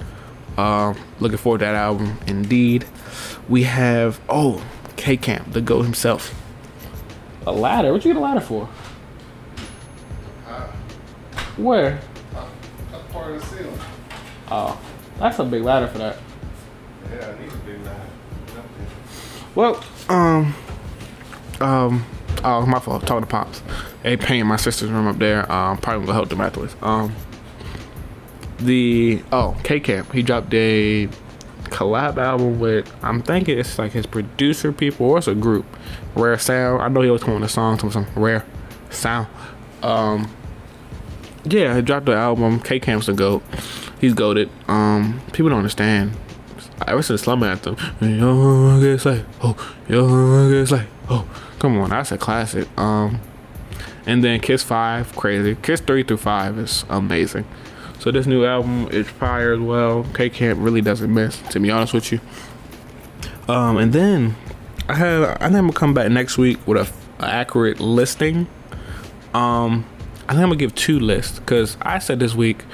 Uh, 0.56 0.94
looking 1.20 1.38
forward 1.38 1.58
to 1.58 1.64
that 1.64 1.74
album. 1.74 2.18
Indeed, 2.26 2.84
we 3.48 3.64
have 3.64 4.20
oh 4.28 4.64
K 4.96 5.16
Camp, 5.16 5.52
the 5.52 5.60
goat 5.60 5.82
himself. 5.82 6.34
A 7.46 7.52
ladder? 7.52 7.92
What 7.92 8.04
you 8.04 8.12
get 8.12 8.18
a 8.18 8.22
ladder 8.22 8.40
for? 8.40 8.68
Uh, 10.46 10.66
Where? 11.56 12.00
uh, 12.36 12.46
that's 12.92 13.12
part 13.12 13.32
of 13.32 13.40
the 13.40 13.46
ceiling. 13.46 13.78
Oh, 14.50 14.78
that's 15.18 15.38
a 15.38 15.44
big 15.44 15.62
ladder 15.62 15.88
for 15.88 15.98
that. 15.98 16.18
Well, 19.54 19.82
um, 20.08 20.54
um, 21.60 22.06
oh, 22.44 22.64
my 22.66 22.78
fault. 22.78 23.06
Talking 23.06 23.22
to 23.22 23.26
pops. 23.26 23.62
They 24.02 24.16
painting 24.16 24.46
my 24.46 24.56
sister's 24.56 24.90
room 24.90 25.06
up 25.06 25.18
there. 25.18 25.50
Um, 25.50 25.78
probably 25.78 26.06
gonna 26.06 26.14
help 26.14 26.28
them 26.28 26.40
afterwards. 26.40 26.76
Um, 26.82 27.14
the 28.58 29.22
oh 29.32 29.56
K 29.62 29.80
Camp, 29.80 30.12
he 30.12 30.22
dropped 30.22 30.52
a 30.54 31.08
collab 31.64 32.16
album 32.16 32.58
with 32.58 32.92
I'm 33.02 33.22
thinking 33.22 33.58
it's 33.58 33.78
like 33.78 33.92
his 33.92 34.06
producer 34.06 34.72
people 34.72 35.06
or 35.06 35.18
it's 35.18 35.28
a 35.28 35.34
group. 35.34 35.66
Rare 36.14 36.38
Sound. 36.38 36.82
I 36.82 36.88
know 36.88 37.02
he 37.02 37.08
always 37.08 37.22
come 37.22 37.42
a 37.42 37.48
song 37.48 37.78
to 37.78 37.90
some 37.90 38.06
rare 38.14 38.44
sound. 38.90 39.28
Um, 39.82 40.30
yeah, 41.44 41.74
he 41.76 41.82
dropped 41.82 42.06
the 42.06 42.14
album. 42.14 42.60
K 42.60 42.80
Camp's 42.80 43.08
a 43.08 43.12
goat. 43.12 43.42
He's 44.00 44.14
goaded. 44.14 44.50
Um, 44.68 45.20
people 45.32 45.50
don't 45.50 45.58
understand. 45.58 46.12
Ever 46.86 47.02
since 47.02 47.22
Slum 47.22 47.42
Anthem, 47.42 47.76
yo, 48.00 48.80
it's 48.82 49.04
like, 49.04 49.24
oh, 49.42 49.56
like, 49.88 50.86
oh, 51.08 51.26
come 51.58 51.78
on, 51.78 51.90
that's 51.90 52.10
a 52.10 52.18
classic. 52.18 52.66
Um, 52.78 53.20
and 54.06 54.24
then 54.24 54.40
Kiss 54.40 54.62
Five, 54.62 55.14
crazy. 55.14 55.56
Kiss 55.62 55.80
Three 55.80 56.02
through 56.02 56.16
Five 56.16 56.58
is 56.58 56.84
amazing. 56.88 57.46
So 58.00 58.10
this 58.10 58.26
new 58.26 58.46
album 58.46 58.88
is 58.90 59.08
fire 59.08 59.52
as 59.52 59.60
well. 59.60 60.06
K 60.14 60.30
Camp 60.30 60.58
really 60.60 60.80
doesn't 60.80 61.12
miss, 61.12 61.38
to 61.50 61.60
be 61.60 61.70
honest 61.70 61.92
with 61.92 62.12
you. 62.12 62.20
Um, 63.46 63.76
and 63.76 63.92
then 63.92 64.36
I 64.88 64.94
have 64.94 65.22
I 65.22 65.46
think 65.46 65.56
I'm 65.56 65.66
gonna 65.66 65.72
come 65.72 65.94
back 65.94 66.10
next 66.10 66.38
week 66.38 66.66
with 66.66 66.78
a, 66.78 67.24
a 67.24 67.28
accurate 67.28 67.78
listing. 67.78 68.46
Um, 69.34 69.84
I 70.28 70.32
think 70.32 70.42
I'm 70.42 70.48
gonna 70.48 70.56
give 70.56 70.74
two 70.74 70.98
lists 70.98 71.38
because 71.38 71.76
I 71.82 71.98
said 71.98 72.20
this 72.20 72.34
week 72.34 72.64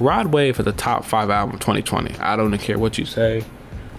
Rod 0.00 0.26
Wave 0.28 0.58
is 0.58 0.64
the 0.64 0.72
top 0.72 1.04
five 1.04 1.30
album 1.30 1.56
of 1.56 1.60
2020. 1.60 2.16
I 2.18 2.36
don't 2.36 2.56
care 2.58 2.78
what 2.78 2.98
you 2.98 3.04
say. 3.04 3.44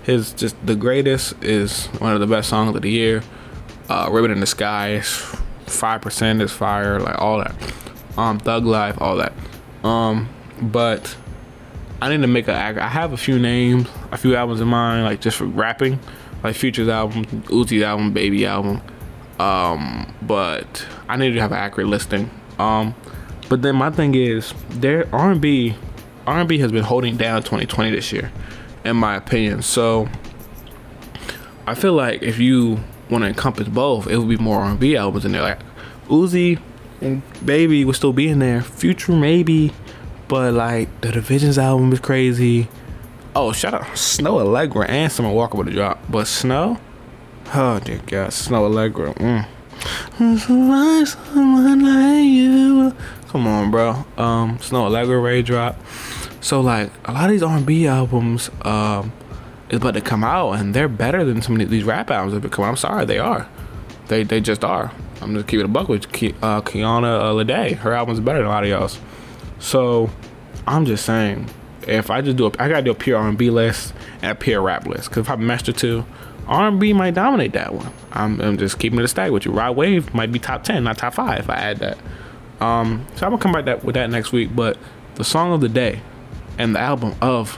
His 0.03 0.33
just 0.33 0.55
the 0.65 0.75
greatest 0.75 1.43
is 1.43 1.87
one 1.97 2.13
of 2.13 2.19
the 2.19 2.27
best 2.27 2.49
songs 2.49 2.75
of 2.75 2.81
the 2.81 2.89
year. 2.89 3.21
Uh, 3.89 4.09
Ribbon 4.11 4.31
in 4.31 4.39
the 4.39 4.45
Sky 4.45 5.01
five 5.01 6.01
percent 6.01 6.41
is 6.41 6.51
fire, 6.51 6.99
like 6.99 7.19
all 7.19 7.39
that. 7.39 7.55
Um, 8.17 8.39
Thug 8.39 8.65
Life, 8.65 9.01
all 9.01 9.17
that. 9.17 9.33
Um, 9.83 10.29
but 10.61 11.15
I 12.01 12.09
need 12.09 12.21
to 12.21 12.27
make 12.27 12.47
a. 12.47 12.53
I 12.53 12.87
have 12.87 13.13
a 13.13 13.17
few 13.17 13.37
names, 13.37 13.87
a 14.11 14.17
few 14.17 14.35
albums 14.35 14.61
in 14.61 14.67
mind, 14.67 15.03
like 15.03 15.21
just 15.21 15.37
for 15.37 15.45
rapping, 15.45 15.99
like 16.43 16.55
Future's 16.55 16.87
album, 16.87 17.25
Uzi's 17.25 17.83
album, 17.83 18.13
Baby 18.13 18.45
album. 18.45 18.81
Um, 19.37 20.13
but 20.21 20.85
I 21.07 21.17
need 21.17 21.31
to 21.31 21.41
have 21.41 21.51
an 21.51 21.57
accurate 21.57 21.87
listing. 21.87 22.29
Um, 22.57 22.93
but 23.47 23.61
then 23.61 23.75
my 23.75 23.89
thing 23.89 24.15
is, 24.15 24.53
their 24.69 25.07
R&B, 25.15 25.75
R&B 26.29 26.59
has 26.59 26.71
been 26.71 26.83
holding 26.83 27.17
down 27.17 27.41
2020 27.41 27.89
this 27.89 28.11
year, 28.11 28.31
in 28.85 28.95
my 28.95 29.15
opinion. 29.15 29.63
So 29.63 30.07
I 31.65 31.73
feel 31.73 31.93
like 31.93 32.21
if 32.21 32.37
you 32.37 32.79
want 33.09 33.23
to 33.23 33.29
encompass 33.29 33.67
both, 33.67 34.05
it 34.05 34.17
would 34.17 34.29
be 34.29 34.37
more 34.37 34.59
R&B 34.59 34.95
albums 34.95 35.25
in 35.25 35.31
there. 35.31 35.41
Like 35.41 35.59
Uzi 36.07 36.59
and 37.01 37.23
Baby 37.43 37.83
would 37.83 37.95
still 37.95 38.13
be 38.13 38.27
in 38.27 38.37
there. 38.37 38.61
Future 38.61 39.13
maybe, 39.13 39.73
but 40.27 40.53
like 40.53 41.01
the 41.01 41.11
Divisions 41.11 41.57
album 41.57 41.91
is 41.93 41.99
crazy. 41.99 42.67
Oh, 43.35 43.51
shout 43.51 43.73
out 43.73 43.83
Snoh 43.93 44.39
Aalegra 44.39 44.87
and 44.87 45.11
Summer 45.11 45.31
Walker 45.31 45.57
with 45.57 45.69
a 45.69 45.71
drop, 45.71 45.99
but 46.09 46.25
Snoh, 46.25 46.79
oh 47.55 47.79
dear 47.79 48.01
God, 48.05 48.29
Snoh 48.29 48.69
Aalegra. 48.69 49.15
Mm. 49.15 49.47
Come 53.29 53.47
on, 53.47 53.71
bro. 53.71 54.05
Um, 54.17 54.59
Snoh 54.59 54.89
Aalegra 54.89 55.23
Ray 55.23 55.41
drop. 55.41 55.75
So 56.41 56.61
like 56.61 56.91
a 57.05 57.13
lot 57.13 57.25
of 57.25 57.31
these 57.31 57.43
R&B 57.43 57.87
albums, 57.87 58.49
um, 58.61 59.11
is 59.69 59.77
about 59.77 59.93
to 59.93 60.01
come 60.01 60.23
out, 60.23 60.53
and 60.53 60.73
they're 60.73 60.87
better 60.87 61.23
than 61.23 61.41
some 61.41 61.59
of 61.59 61.69
these 61.69 61.83
rap 61.83 62.09
albums 62.09 62.33
that 62.33 62.43
have 62.43 62.51
come 62.51 62.65
out. 62.65 62.69
I'm 62.69 62.75
sorry, 62.75 63.05
they 63.05 63.19
are. 63.19 63.47
They 64.07 64.23
they 64.23 64.41
just 64.41 64.63
are. 64.63 64.91
I'm 65.21 65.35
just 65.35 65.47
keeping 65.47 65.65
a 65.65 65.69
buck 65.69 65.89
with 65.89 66.11
Ki- 66.11 66.35
uh, 66.41 66.61
Kiana 66.61 67.21
uh, 67.21 67.33
Lede. 67.33 67.75
Her 67.75 67.93
album's 67.93 68.19
better 68.19 68.39
than 68.39 68.47
a 68.47 68.49
lot 68.49 68.63
of 68.63 68.69
y'all's. 68.69 68.99
So 69.59 70.09
I'm 70.65 70.85
just 70.85 71.05
saying, 71.05 71.49
if 71.87 72.09
I 72.09 72.21
just 72.21 72.37
do 72.37 72.47
a, 72.47 72.51
I 72.57 72.69
gotta 72.69 72.81
do 72.81 72.91
a 72.91 72.95
pure 72.95 73.17
R&B 73.17 73.49
list 73.49 73.93
and 74.21 74.31
a 74.31 74.35
pure 74.35 74.61
rap 74.61 74.87
list. 74.87 75.11
Cause 75.11 75.21
if 75.21 75.29
I 75.29 75.35
master 75.35 75.73
two, 75.73 76.05
R&B 76.47 76.93
might 76.93 77.13
dominate 77.13 77.53
that 77.53 77.73
one. 77.73 77.91
I'm, 78.11 78.39
I'm 78.41 78.57
just 78.57 78.79
keeping 78.79 78.97
it 78.99 79.05
a 79.05 79.07
stack 79.07 79.31
with 79.31 79.45
you. 79.45 79.51
Rod 79.51 79.75
Wave 79.75 80.13
might 80.13 80.31
be 80.31 80.39
top 80.39 80.63
ten, 80.63 80.85
not 80.85 80.97
top 80.97 81.13
five. 81.13 81.39
If 81.39 81.49
I 81.49 81.55
add 81.55 81.77
that. 81.79 81.97
Um, 82.59 83.05
so 83.15 83.25
I'm 83.25 83.31
gonna 83.31 83.41
come 83.41 83.51
back 83.51 83.65
that 83.65 83.83
with 83.83 83.95
that 83.95 84.09
next 84.09 84.31
week. 84.31 84.55
But 84.55 84.77
the 85.15 85.23
song 85.23 85.53
of 85.53 85.61
the 85.61 85.69
day 85.69 86.01
and 86.59 86.75
the 86.75 86.79
album 86.79 87.15
of 87.21 87.57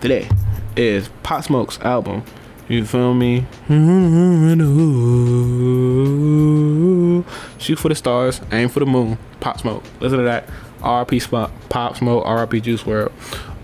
the 0.00 0.08
day 0.08 0.28
is 0.76 1.08
Pop 1.22 1.44
Smoke's 1.44 1.80
album. 1.80 2.24
You 2.68 2.84
feel 2.84 3.14
me? 3.14 3.46
Shoot 7.58 7.78
for 7.78 7.88
the 7.88 7.94
stars, 7.94 8.40
aim 8.50 8.68
for 8.68 8.80
the 8.80 8.86
moon. 8.86 9.16
Pop 9.40 9.60
Smoke. 9.60 9.82
Listen 10.00 10.18
to 10.18 10.24
that. 10.24 10.48
RP 10.80 11.22
Spot, 11.22 11.50
Pop 11.68 11.96
Smoke, 11.96 12.24
RP 12.24 12.60
Juice 12.60 12.82
WRLD. 12.82 13.12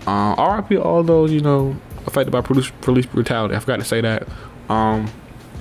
Uh, 0.07 0.35
RP 0.35 0.83
all 0.83 1.03
those 1.03 1.31
you 1.31 1.41
know 1.41 1.75
affected 2.07 2.31
by 2.31 2.41
police, 2.41 2.71
police 2.81 3.05
brutality. 3.05 3.55
I 3.55 3.59
forgot 3.59 3.77
to 3.77 3.85
say 3.85 4.01
that. 4.01 4.27
Um, 4.69 5.11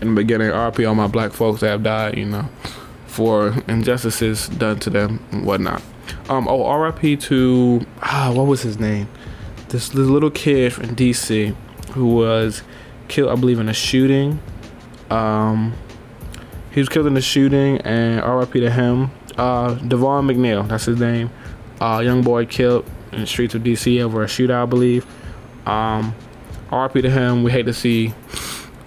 in 0.00 0.14
the 0.14 0.20
beginning, 0.20 0.50
RP 0.50 0.87
all 0.88 0.94
my 0.94 1.09
black 1.09 1.33
folks 1.33 1.61
that 1.61 1.68
have 1.68 1.83
died. 1.83 2.16
You 2.16 2.26
know, 2.26 2.48
for 3.07 3.54
injustices 3.66 4.48
done 4.48 4.78
to 4.81 4.90
them 4.90 5.24
and 5.33 5.44
whatnot. 5.44 5.83
Um, 6.28 6.46
oh, 6.48 6.72
RIP 6.78 7.20
to 7.20 7.86
ah, 8.02 8.32
what 8.34 8.46
was 8.46 8.62
his 8.62 8.78
name? 8.78 9.08
This, 9.68 9.94
little 9.94 10.30
kid 10.30 10.72
from 10.72 10.96
DC 10.96 11.54
who 11.92 12.06
was 12.06 12.62
killed, 13.08 13.30
I 13.30 13.34
believe, 13.34 13.58
in 13.58 13.68
a 13.68 13.74
shooting. 13.74 14.40
Um, 15.10 15.74
he 16.70 16.80
was 16.80 16.88
killed 16.88 17.06
in 17.06 17.16
a 17.16 17.20
shooting, 17.20 17.78
and 17.78 18.22
RIP 18.24 18.52
to 18.52 18.70
him. 18.70 19.10
Uh, 19.36 19.74
Davon 19.74 20.26
McNeal, 20.26 20.66
that's 20.68 20.86
his 20.86 20.98
name. 20.98 21.30
Uh, 21.80 22.00
young 22.04 22.22
boy 22.22 22.46
killed 22.46 22.84
in 23.12 23.20
the 23.20 23.26
streets 23.26 23.54
of 23.54 23.62
DC 23.62 24.00
over 24.02 24.22
a 24.22 24.26
shootout, 24.26 24.62
I 24.62 24.66
believe. 24.66 25.06
Um, 25.66 26.14
RIP 26.72 27.02
to 27.02 27.10
him. 27.10 27.42
We 27.42 27.50
hate 27.50 27.66
to 27.66 27.74
see 27.74 28.14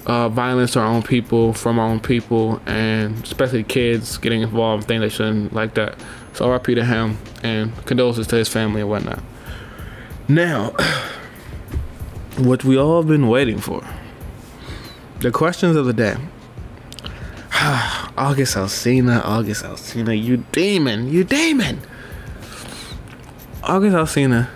uh, 0.05 0.29
violence 0.29 0.73
to 0.73 0.79
our 0.79 0.87
own 0.87 1.03
people, 1.03 1.53
from 1.53 1.79
our 1.79 1.87
own 1.87 1.99
people, 1.99 2.61
and 2.65 3.23
especially 3.23 3.63
kids 3.63 4.17
getting 4.17 4.41
involved 4.41 4.83
in 4.83 4.87
things 4.87 5.01
they 5.01 5.09
shouldn't 5.09 5.53
like 5.53 5.73
that. 5.75 5.97
So 6.33 6.51
RIP 6.51 6.65
to 6.75 6.85
him, 6.85 7.17
and 7.43 7.75
condolences 7.85 8.27
to 8.27 8.37
his 8.37 8.47
family 8.49 8.81
and 8.81 8.89
whatnot. 8.89 9.21
Now, 10.27 10.69
what 12.37 12.63
we 12.63 12.77
all 12.77 13.03
been 13.03 13.27
waiting 13.27 13.59
for. 13.59 13.83
The 15.19 15.31
questions 15.31 15.75
of 15.75 15.85
the 15.85 15.93
day. 15.93 16.15
August 18.17 18.55
Alsina, 18.55 19.23
August 19.23 19.63
Alsina, 19.63 20.19
you 20.19 20.37
demon, 20.51 21.09
you 21.11 21.23
demon. 21.23 21.81
August 23.63 23.95
Alsina, 23.95 24.49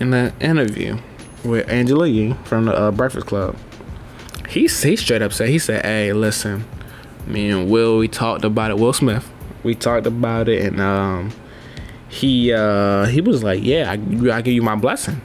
in 0.00 0.10
the 0.10 0.32
interview 0.40 0.98
with 1.44 1.68
Angela 1.68 2.08
Yee 2.08 2.34
from 2.44 2.64
the 2.64 2.76
uh, 2.76 2.90
Breakfast 2.90 3.26
Club, 3.26 3.56
he 4.48 4.66
he 4.66 4.96
straight 4.96 5.22
up 5.22 5.32
said 5.32 5.50
he 5.50 5.58
said, 5.58 5.84
"Hey, 5.84 6.12
listen, 6.12 6.64
me 7.26 7.50
and 7.50 7.70
Will 7.70 7.98
we 7.98 8.08
talked 8.08 8.44
about 8.44 8.70
it. 8.70 8.78
Will 8.78 8.92
Smith, 8.92 9.30
we 9.62 9.74
talked 9.74 10.06
about 10.06 10.48
it, 10.48 10.64
and 10.64 10.80
um, 10.80 11.32
he 12.08 12.52
uh, 12.52 13.06
he 13.06 13.20
was 13.20 13.42
like, 13.42 13.62
yeah, 13.62 13.90
I, 13.90 13.94
I 14.36 14.42
give 14.42 14.54
you 14.54 14.62
my 14.62 14.76
blessing." 14.76 15.20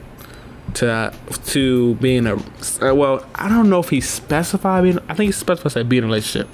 to 0.74 1.12
to 1.46 1.94
being 1.96 2.26
a 2.26 2.34
uh, 2.34 2.94
well, 2.94 3.24
I 3.34 3.48
don't 3.48 3.70
know 3.70 3.80
if 3.80 3.90
he 3.90 4.00
specified 4.00 4.82
being. 4.82 4.98
I 5.08 5.14
think 5.14 5.28
he 5.28 5.32
specified 5.32 5.88
being 5.88 6.04
a 6.04 6.06
relationship, 6.06 6.48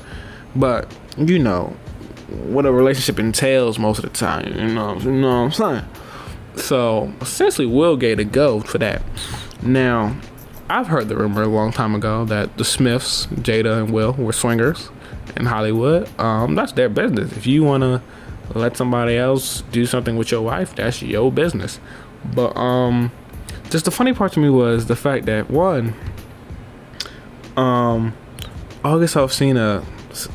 but 0.55 0.95
you 1.17 1.39
know 1.39 1.77
what 2.29 2.67
a 2.67 2.73
relationship 2.73 3.19
entails 3.19 3.79
most 3.79 3.99
of 3.99 4.05
the 4.05 4.11
time. 4.11 4.47
You 4.57 4.75
know, 4.75 4.97
you 4.97 5.11
know 5.11 5.29
what 5.29 5.35
I'm 5.35 5.53
saying. 5.53 5.85
So 6.57 7.13
essentially, 7.21 7.67
Will 7.67 7.97
gave 7.97 8.19
a 8.19 8.25
go 8.25 8.61
for 8.61 8.79
that. 8.79 9.03
Now, 9.63 10.17
I've 10.69 10.87
heard 10.87 11.09
the 11.09 11.17
rumor 11.17 11.43
a 11.43 11.47
long 11.47 11.73
time 11.73 11.95
ago 11.95 12.25
that 12.27 12.57
the 12.57 12.65
Smiths, 12.65 13.27
Jada 13.27 13.83
and 13.83 13.93
Will, 13.93 14.13
were 14.13 14.33
swingers 14.33 14.91
in 15.37 15.47
Hollywood. 15.47 16.09
Um, 16.19 16.55
that's 16.55 16.73
their 16.73 16.89
business. 16.89 17.37
If 17.37 17.47
you 17.47 17.63
wanna 17.65 18.03
let 18.55 18.77
somebody 18.77 19.17
else 19.17 19.63
do 19.73 19.87
something 19.87 20.17
with 20.17 20.31
your 20.31 20.43
wife, 20.43 20.75
that's 20.75 21.03
your 21.03 21.31
business. 21.31 21.79
But 22.35 22.57
um 22.57 23.13
just 23.71 23.85
the 23.85 23.91
funny 23.91 24.13
part 24.13 24.33
to 24.33 24.41
me 24.41 24.51
was 24.51 24.87
the 24.87 24.97
fact 24.97 25.27
that 25.27 25.49
one, 25.49 25.95
um, 27.57 28.15
August 28.85 29.15
Alsina 29.15 29.85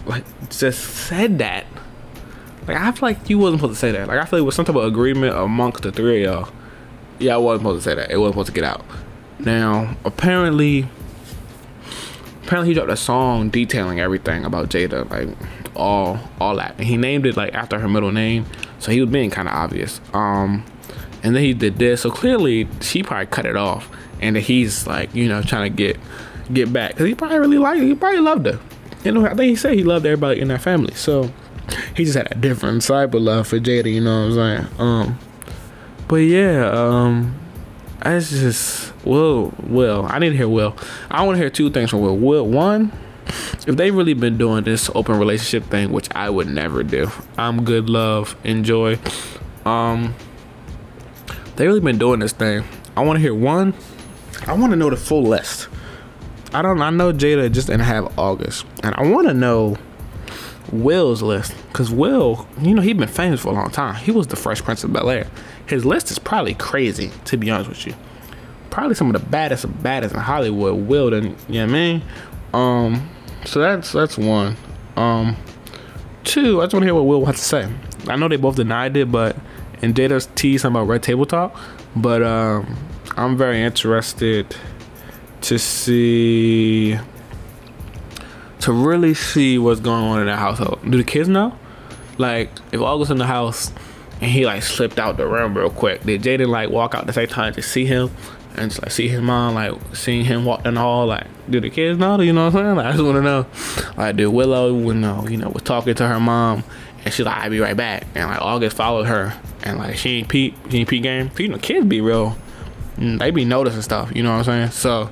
like 0.06 0.24
just 0.50 0.84
said 0.84 1.40
that. 1.40 1.66
Like 2.68 2.78
I 2.78 2.92
feel 2.92 3.10
like 3.10 3.30
you 3.30 3.38
wasn't 3.38 3.60
supposed 3.62 3.76
to 3.76 3.80
say 3.80 3.92
that. 3.92 4.08
Like 4.08 4.20
I 4.20 4.26
feel 4.26 4.40
like 4.40 4.44
it 4.44 4.46
was 4.46 4.56
some 4.56 4.66
type 4.66 4.76
of 4.76 4.86
agreement 4.86 5.36
amongst 5.38 5.84
the 5.84 5.92
three 5.92 6.24
of 6.24 6.34
y'all. 6.34 6.54
Yeah, 7.20 7.36
I 7.36 7.38
wasn't 7.38 7.62
supposed 7.62 7.84
to 7.84 7.90
say 7.90 7.96
that. 7.96 8.12
It 8.12 8.18
wasn't 8.18 8.36
supposed 8.36 8.48
to 8.48 8.54
get 8.54 8.64
out. 8.64 8.86
Now, 9.40 9.96
apparently, 10.06 10.88
apparently 12.46 12.70
he 12.70 12.74
dropped 12.76 12.92
a 12.92 12.98
song 12.98 13.50
detailing 13.50 14.00
everything 14.00 14.46
about 14.46 14.70
Jada, 14.70 15.10
like 15.10 15.30
all 15.76 16.20
all 16.40 16.56
that, 16.58 16.76
and 16.78 16.86
he 16.86 16.98
named 16.98 17.26
it 17.26 17.36
like 17.36 17.54
after 17.54 17.80
her 17.80 17.90
middle 17.90 18.12
name. 18.12 18.46
So 18.80 18.92
he 18.92 19.02
was 19.02 19.10
being 19.10 19.32
kind 19.32 19.48
of 19.48 19.56
obvious. 19.56 20.00
Um, 20.14 20.64
and 21.24 21.36
then 21.36 21.44
he 21.44 21.54
did 21.54 21.78
this. 21.78 22.02
So 22.02 22.12
clearly, 22.12 22.68
she 22.82 23.02
probably 23.02 23.26
cut 23.26 23.46
it 23.46 23.56
off, 23.56 23.90
and 24.22 24.38
he's 24.38 24.86
like, 24.86 25.14
you 25.16 25.28
know, 25.28 25.42
trying 25.42 25.72
to 25.72 25.76
get 25.76 25.98
get 26.54 26.72
back 26.72 26.92
because 26.92 27.08
he 27.08 27.16
probably 27.16 27.40
really 27.40 27.58
liked. 27.58 27.80
Her. 27.80 27.86
He 27.86 27.96
probably 27.96 28.20
loved 28.20 28.46
her. 28.46 28.60
You 29.04 29.12
know, 29.12 29.26
I 29.26 29.30
think 29.30 29.50
he 29.50 29.56
said 29.56 29.74
he 29.74 29.84
loved 29.84 30.06
everybody 30.06 30.40
in 30.40 30.48
that 30.50 30.62
family. 30.62 30.94
So 30.94 31.32
he 31.96 32.06
just 32.06 32.18
had 32.18 32.32
a 32.32 32.36
different 32.36 32.84
type 32.84 33.14
of 33.14 33.22
love 33.22 33.48
for 33.48 33.60
Jada. 33.60 33.92
You 33.92 34.02
know 34.02 34.28
what 34.28 34.40
I'm 34.40 34.68
saying? 34.68 34.80
Um, 34.80 35.20
but 36.08 36.18
yeah, 36.18 36.70
um, 36.72 37.36
I 38.06 38.20
just 38.20 38.94
Will. 39.04 39.52
Will, 39.64 40.06
I 40.08 40.20
need 40.20 40.30
to 40.30 40.38
hear 40.38 40.48
Will. 40.48 40.78
I 41.10 41.26
want 41.26 41.38
to 41.38 41.40
hear 41.40 41.50
two 41.50 41.72
things 41.72 41.90
from 41.90 42.02
Will. 42.02 42.16
Will, 42.16 42.48
one, 42.48 42.92
if 43.68 43.76
they 43.76 43.90
really 43.90 44.14
been 44.14 44.38
doing 44.38 44.64
this 44.64 44.92
open 44.94 45.18
relationship 45.18 45.64
thing, 45.72 45.92
which 45.92 46.08
I 46.14 46.30
would 46.30 46.48
never 46.48 46.84
do. 46.84 47.10
I'm 47.36 47.64
good, 47.64 47.90
love, 47.90 48.36
enjoy. 48.44 49.00
Um, 49.66 50.14
they 51.56 51.66
really 51.66 51.80
been 51.80 51.98
doing 51.98 52.20
this 52.20 52.32
thing. 52.32 52.64
I 52.96 53.04
want 53.04 53.18
to 53.18 53.22
hear 53.22 53.34
one. 53.34 53.74
I 54.46 54.54
want 54.54 54.72
to 54.72 54.76
know 54.76 54.92
the 54.92 54.98
full 54.98 55.24
list. 55.24 55.68
I 56.54 56.62
don't. 56.62 56.80
I 56.84 56.92
know 56.92 57.12
Jada 57.12 57.52
just 57.52 57.68
didn't 57.68 57.86
have 57.86 58.20
August, 58.20 58.66
and 58.84 58.94
I 58.96 59.10
want 59.10 59.28
to 59.28 59.34
know 59.34 59.78
Will's 60.72 61.22
list 61.22 61.56
because 61.68 61.92
Will, 61.92 62.48
you 62.60 62.74
know, 62.74 62.82
he 62.82 62.94
been 62.94 63.08
famous 63.08 63.42
for 63.42 63.50
a 63.50 63.54
long 63.54 63.70
time. 63.70 63.96
He 63.96 64.12
was 64.12 64.28
the 64.28 64.36
Fresh 64.36 64.64
Prince 64.64 64.84
of 64.84 64.94
Bel 64.94 65.10
Air. 65.10 65.28
His 65.68 65.86
list 65.86 66.12
is 66.12 66.20
probably 66.20 66.54
crazy, 66.54 67.12
to 67.26 67.38
be 67.38 67.50
honest 67.50 67.70
with 67.70 67.88
you. 67.88 67.94
Probably 68.70 68.96
some 68.96 69.14
of 69.14 69.22
the 69.22 69.28
baddest 69.28 69.64
of 69.64 69.82
baddest 69.82 70.14
in 70.14 70.22
Hollywood. 70.22 70.88
Will, 70.88 71.10
then 71.10 71.36
you 71.48 71.60
know 71.60 71.66
what 71.66 71.70
I 71.70 71.74
mean. 71.74 72.02
Um, 72.54 73.10
so 73.46 73.60
that's 73.60 73.92
that's 73.92 74.18
one. 74.18 74.58
Um, 74.96 75.38
two. 76.24 76.62
I 76.62 76.66
just 76.66 76.74
want 76.74 76.84
to 76.84 76.88
hear 76.88 76.96
what 76.96 77.06
Will 77.06 77.26
has 77.26 77.36
to 77.36 77.42
say. 77.42 77.72
I 78.08 78.16
know 78.16 78.28
they 78.28 78.36
both 78.36 78.56
denied 78.56 78.98
it, 78.98 79.12
but 79.12 79.36
and 79.82 79.96
Jada's 79.96 80.28
teased 80.36 80.66
about 80.66 80.88
Red 80.88 81.04
Table 81.04 81.26
Talk, 81.26 81.58
but 81.96 82.22
um, 82.24 82.78
I'm 83.18 83.38
very 83.38 83.62
interested 83.62 84.56
to 85.42 85.60
see 85.60 86.98
to 88.66 88.74
really 88.74 89.14
see 89.14 89.60
what's 89.60 89.80
going 89.80 90.04
on 90.04 90.20
in 90.22 90.26
that 90.26 90.40
household. 90.40 90.80
Do 90.90 90.98
the 90.98 91.04
kids 91.04 91.30
know? 91.30 91.56
Like, 92.18 92.50
if 92.72 92.82
August 92.82 93.12
in 93.12 93.18
the 93.20 93.28
house 93.28 93.72
and 94.22 94.32
he 94.32 94.44
like 94.44 94.64
slipped 94.64 94.98
out 94.98 95.18
the 95.18 95.28
room 95.28 95.56
real 95.56 95.70
quick, 95.70 96.02
did 96.02 96.24
Jaden 96.24 96.48
like 96.48 96.72
walk 96.72 96.96
out 96.96 97.06
the 97.06 97.14
same 97.14 97.28
time 97.28 97.54
to 97.54 97.62
see 97.62 97.86
him 97.86 98.10
and 98.56 98.72
just 98.72 98.82
like 98.82 98.92
see 98.92 99.08
his 99.08 99.22
mom 99.22 99.54
like 99.54 99.74
seeing 99.94 100.26
him 100.26 100.46
walk 100.46 100.64
down 100.64 100.74
the 100.74 100.80
hall? 100.80 101.06
Like, 101.06 101.28
do 101.48 101.60
the 101.60 101.70
kids 101.70 102.00
know? 102.00 102.20
You 102.22 102.34
know 102.34 102.46
what 102.46 102.56
I'm 102.56 102.66
saying? 102.66 102.76
Like, 102.76 102.86
I 102.88 102.92
just 102.94 103.04
want 103.04 103.18
to 103.18 103.22
know. 103.22 103.46
Like, 103.98 104.16
did 104.16 104.28
Willow, 104.30 104.76
you 104.76 104.96
know, 104.96 105.28
you 105.28 105.38
know, 105.38 105.50
was 105.50 105.62
talking 105.62 105.94
to 105.94 106.08
her 106.08 106.20
mom 106.20 106.64
and 107.04 107.14
she's 107.14 107.24
like, 107.24 107.38
I'll 107.38 107.52
be 107.52 107.60
right 107.60 107.78
back. 107.78 108.08
And 108.16 108.28
like 108.28 108.42
August 108.42 108.76
followed 108.76 109.04
her 109.04 109.40
and 109.62 109.78
like 109.78 109.96
she 109.96 110.18
ain't 110.18 110.28
peep, 110.28 110.56
she 110.72 110.80
ain't 110.80 110.90
peep 110.90 111.04
game. 111.04 111.30
You 111.38 111.50
know, 111.50 111.60
kids 111.60 111.86
be 111.86 112.02
real. 112.02 112.36
They 112.98 113.30
be 113.30 113.46
noticing 113.46 113.84
stuff, 113.84 114.12
you 114.16 114.24
know 114.24 114.32
what 114.32 114.48
I'm 114.48 114.72
saying? 114.72 114.72
So 114.72 115.12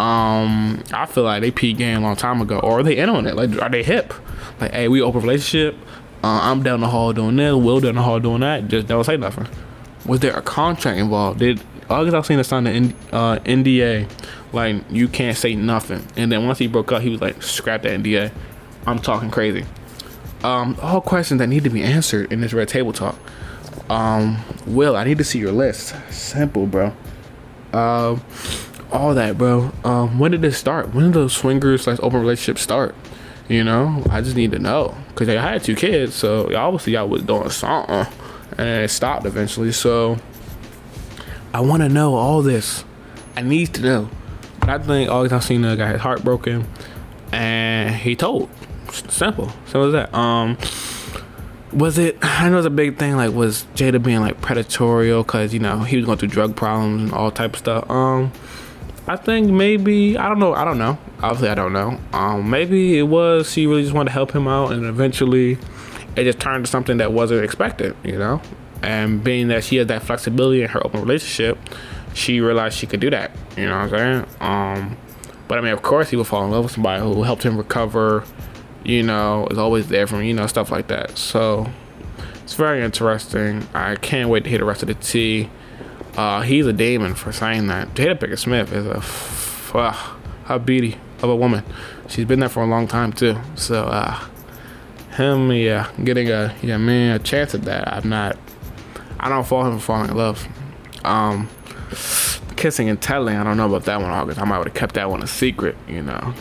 um 0.00 0.82
I 0.92 1.04
feel 1.04 1.24
like 1.24 1.42
they 1.42 1.50
peep 1.50 1.76
game 1.76 1.98
a 1.98 2.00
long 2.00 2.16
time 2.16 2.40
ago. 2.40 2.58
Or 2.58 2.78
are 2.80 2.82
they 2.82 2.96
in 2.96 3.10
on 3.10 3.26
it? 3.26 3.36
Like 3.36 3.60
are 3.60 3.68
they 3.68 3.82
hip? 3.82 4.14
Like, 4.58 4.72
hey, 4.72 4.88
we 4.88 5.02
open 5.02 5.20
relationship. 5.20 5.76
Uh, 6.22 6.40
I'm 6.42 6.62
down 6.62 6.80
the 6.80 6.88
hall 6.88 7.12
doing 7.12 7.36
this, 7.36 7.54
Will 7.54 7.80
down 7.80 7.96
the 7.96 8.02
hall 8.02 8.18
doing 8.18 8.40
that. 8.40 8.68
Just 8.68 8.86
don't 8.86 9.04
say 9.04 9.16
nothing. 9.16 9.46
Was 10.06 10.20
there 10.20 10.34
a 10.34 10.42
contract 10.42 10.98
involved? 10.98 11.40
Did 11.40 11.62
August 11.90 12.16
Alsina 12.16 12.44
sign 12.44 12.64
the 12.64 12.94
uh, 13.12 13.38
NDA? 13.40 14.10
Like 14.52 14.82
you 14.90 15.06
can't 15.06 15.36
say 15.36 15.54
nothing. 15.54 16.06
And 16.16 16.32
then 16.32 16.46
once 16.46 16.58
he 16.58 16.66
broke 16.66 16.92
up, 16.92 17.02
he 17.02 17.10
was 17.10 17.20
like, 17.20 17.42
scrap 17.42 17.82
that 17.82 18.00
NDA. 18.00 18.32
I'm 18.86 18.98
talking 18.98 19.30
crazy. 19.30 19.66
Um, 20.42 20.78
all 20.80 21.02
questions 21.02 21.40
that 21.40 21.48
need 21.48 21.64
to 21.64 21.70
be 21.70 21.82
answered 21.82 22.32
in 22.32 22.40
this 22.40 22.54
red 22.54 22.68
table 22.68 22.94
talk. 22.94 23.16
Um, 23.90 24.38
Will, 24.66 24.96
I 24.96 25.04
need 25.04 25.18
to 25.18 25.24
see 25.24 25.38
your 25.38 25.52
list. 25.52 25.94
Simple, 26.10 26.66
bro. 26.66 26.94
Um, 27.74 28.22
all 28.92 29.14
that, 29.14 29.38
bro. 29.38 29.72
Um, 29.84 30.18
when 30.18 30.30
did 30.30 30.42
this 30.42 30.58
start? 30.58 30.94
When 30.94 31.06
did 31.06 31.14
those 31.14 31.32
swingers 31.32 31.86
like 31.86 32.02
open 32.02 32.20
relationships 32.20 32.62
start? 32.62 32.94
You 33.48 33.64
know, 33.64 34.04
I 34.10 34.20
just 34.20 34.36
need 34.36 34.52
to 34.52 34.58
know 34.58 34.96
because 35.08 35.28
I 35.28 35.40
had 35.40 35.64
two 35.64 35.74
kids, 35.74 36.14
so 36.14 36.54
obviously 36.54 36.92
y'all 36.92 37.08
was 37.08 37.22
doing 37.22 37.50
something. 37.50 38.06
and 38.58 38.84
it 38.84 38.90
stopped 38.90 39.26
eventually. 39.26 39.72
So 39.72 40.18
I 41.52 41.60
want 41.60 41.82
to 41.82 41.88
know 41.88 42.14
all 42.14 42.42
this. 42.42 42.84
I 43.36 43.42
need 43.42 43.74
to 43.74 43.82
know. 43.82 44.10
But 44.60 44.68
I 44.68 44.78
think 44.78 45.10
August 45.10 45.34
Alsina 45.34 45.76
got 45.76 45.92
his 45.92 46.00
heart 46.00 46.22
broken, 46.22 46.66
and 47.32 47.94
he 47.94 48.14
told. 48.14 48.50
Simple, 48.92 49.48
simple 49.66 49.86
as 49.86 49.92
that. 49.92 50.14
Um, 50.14 50.58
was 51.72 51.98
it? 51.98 52.18
I 52.22 52.48
know 52.48 52.58
it's 52.58 52.66
a 52.66 52.70
big 52.70 52.98
thing. 52.98 53.16
Like, 53.16 53.32
was 53.32 53.64
Jada 53.74 54.02
being 54.02 54.20
like 54.20 54.40
predatory 54.40 55.16
because 55.16 55.54
you 55.54 55.60
know 55.60 55.80
he 55.80 55.96
was 55.96 56.06
going 56.06 56.18
through 56.18 56.28
drug 56.28 56.56
problems 56.56 57.02
and 57.02 57.12
all 57.12 57.30
type 57.30 57.54
of 57.54 57.58
stuff. 57.58 57.88
Um, 57.90 58.32
I 59.06 59.16
think 59.16 59.50
maybe 59.50 60.16
I 60.16 60.28
don't 60.28 60.38
know. 60.38 60.54
I 60.54 60.64
don't 60.64 60.78
know. 60.78 60.98
Obviously, 61.22 61.48
I 61.48 61.54
don't 61.54 61.72
know. 61.72 61.98
Um, 62.12 62.50
maybe 62.50 62.98
it 62.98 63.02
was 63.02 63.50
she 63.50 63.66
really 63.66 63.82
just 63.82 63.94
wanted 63.94 64.10
to 64.10 64.12
help 64.12 64.32
him 64.32 64.46
out, 64.46 64.72
and 64.72 64.84
eventually, 64.84 65.58
it 66.16 66.24
just 66.24 66.38
turned 66.38 66.64
to 66.64 66.70
something 66.70 66.98
that 66.98 67.12
wasn't 67.12 67.44
expected. 67.44 67.96
You 68.04 68.18
know, 68.18 68.40
and 68.82 69.22
being 69.22 69.48
that 69.48 69.64
she 69.64 69.76
had 69.76 69.88
that 69.88 70.02
flexibility 70.02 70.62
in 70.62 70.68
her 70.68 70.84
open 70.86 71.00
relationship, 71.00 71.58
she 72.14 72.40
realized 72.40 72.78
she 72.78 72.86
could 72.86 73.00
do 73.00 73.10
that. 73.10 73.32
You 73.56 73.66
know 73.66 73.78
what 73.78 73.92
I'm 73.92 74.24
saying? 74.24 74.26
Um, 74.40 74.96
but 75.48 75.58
I 75.58 75.60
mean, 75.62 75.72
of 75.72 75.82
course, 75.82 76.10
he 76.10 76.16
would 76.16 76.26
fall 76.26 76.44
in 76.44 76.50
love 76.50 76.64
with 76.64 76.72
somebody 76.72 77.02
who 77.02 77.22
helped 77.22 77.42
him 77.42 77.56
recover. 77.56 78.24
You 78.84 79.02
know, 79.02 79.46
is 79.50 79.58
always 79.58 79.88
there 79.88 80.06
for 80.06 80.16
him. 80.16 80.24
You 80.24 80.34
know, 80.34 80.46
stuff 80.46 80.70
like 80.70 80.86
that. 80.86 81.18
So 81.18 81.70
it's 82.42 82.54
very 82.54 82.82
interesting. 82.82 83.66
I 83.74 83.96
can't 83.96 84.28
wait 84.28 84.44
to 84.44 84.50
hear 84.50 84.58
the 84.58 84.64
rest 84.64 84.82
of 84.82 84.88
the 84.88 84.94
tea. 84.94 85.50
Uh, 86.16 86.40
he's 86.42 86.66
a 86.66 86.72
demon 86.72 87.14
for 87.14 87.32
saying 87.32 87.68
that. 87.68 87.94
Jada 87.94 88.18
Pinkett 88.18 88.38
Smith 88.38 88.72
is 88.72 88.86
a 88.86 88.96
f- 88.96 89.74
uh, 89.74 89.96
a 90.48 90.58
beauty 90.58 90.98
of 91.22 91.30
a 91.30 91.36
woman. 91.36 91.64
She's 92.08 92.24
been 92.24 92.40
there 92.40 92.48
for 92.48 92.62
a 92.62 92.66
long 92.66 92.88
time 92.88 93.12
too. 93.12 93.36
So 93.54 93.84
uh, 93.84 94.18
him, 95.16 95.52
yeah, 95.52 95.90
getting 96.02 96.28
a 96.30 96.54
yeah 96.62 96.76
man 96.78 97.16
a 97.16 97.18
chance 97.18 97.54
at 97.54 97.62
that. 97.62 97.92
I'm 97.92 98.08
not. 98.08 98.36
I 99.18 99.28
don't 99.28 99.46
fall 99.46 99.64
him 99.66 99.78
for 99.78 99.84
falling 99.84 100.10
in 100.10 100.16
love. 100.16 100.46
Um, 101.04 101.48
kissing 102.56 102.88
and 102.88 103.00
telling. 103.00 103.36
I 103.36 103.44
don't 103.44 103.56
know 103.56 103.66
about 103.66 103.84
that 103.84 104.00
one, 104.00 104.10
August. 104.10 104.40
I 104.40 104.44
might 104.44 104.58
would 104.58 104.68
have 104.68 104.76
kept 104.76 104.94
that 104.96 105.10
one 105.10 105.22
a 105.22 105.26
secret. 105.26 105.76
You 105.88 106.02
know, 106.02 106.34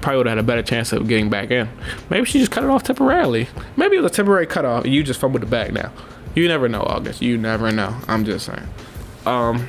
probably 0.00 0.18
would 0.18 0.26
have 0.26 0.36
had 0.36 0.44
a 0.44 0.46
better 0.46 0.62
chance 0.62 0.92
of 0.92 1.08
getting 1.08 1.28
back 1.30 1.50
in. 1.50 1.68
Maybe 2.10 2.24
she 2.26 2.38
just 2.38 2.50
cut 2.50 2.64
it 2.64 2.70
off 2.70 2.84
temporarily. 2.84 3.48
Maybe 3.76 3.96
it 3.96 4.02
was 4.02 4.12
a 4.12 4.14
temporary 4.14 4.46
cut 4.46 4.64
off. 4.64 4.86
You 4.86 5.02
just 5.02 5.20
fumbled 5.20 5.42
it 5.42 5.50
back 5.50 5.72
now. 5.72 5.92
You 6.34 6.46
never 6.48 6.68
know, 6.68 6.82
August. 6.82 7.20
You 7.20 7.36
never 7.36 7.72
know. 7.72 7.96
I'm 8.06 8.24
just 8.24 8.46
saying. 8.46 8.68
Um, 9.28 9.68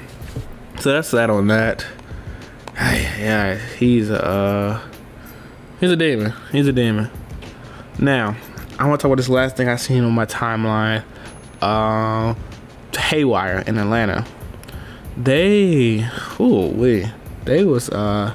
so 0.79 0.93
that's 0.93 1.11
that 1.11 1.29
on 1.29 1.47
that. 1.47 1.85
Yeah, 2.75 3.55
he's 3.77 4.09
a 4.09 4.25
uh, 4.25 4.81
he's 5.81 5.91
a 5.91 5.97
demon. 5.97 6.33
He's 6.53 6.65
a 6.65 6.71
demon. 6.71 7.11
Now, 7.99 8.37
I 8.79 8.87
want 8.87 9.01
to 9.01 9.03
talk 9.03 9.09
about 9.09 9.17
this 9.17 9.27
last 9.27 9.57
thing 9.57 9.67
I 9.67 9.75
seen 9.75 10.05
on 10.05 10.13
my 10.13 10.25
timeline. 10.25 11.03
Um, 11.61 12.37
Haywire 12.97 13.63
in 13.67 13.77
Atlanta. 13.77 14.25
They, 15.17 16.07
ooh, 16.39 16.67
we, 16.67 17.11
they 17.43 17.65
was 17.65 17.89
uh 17.89 18.33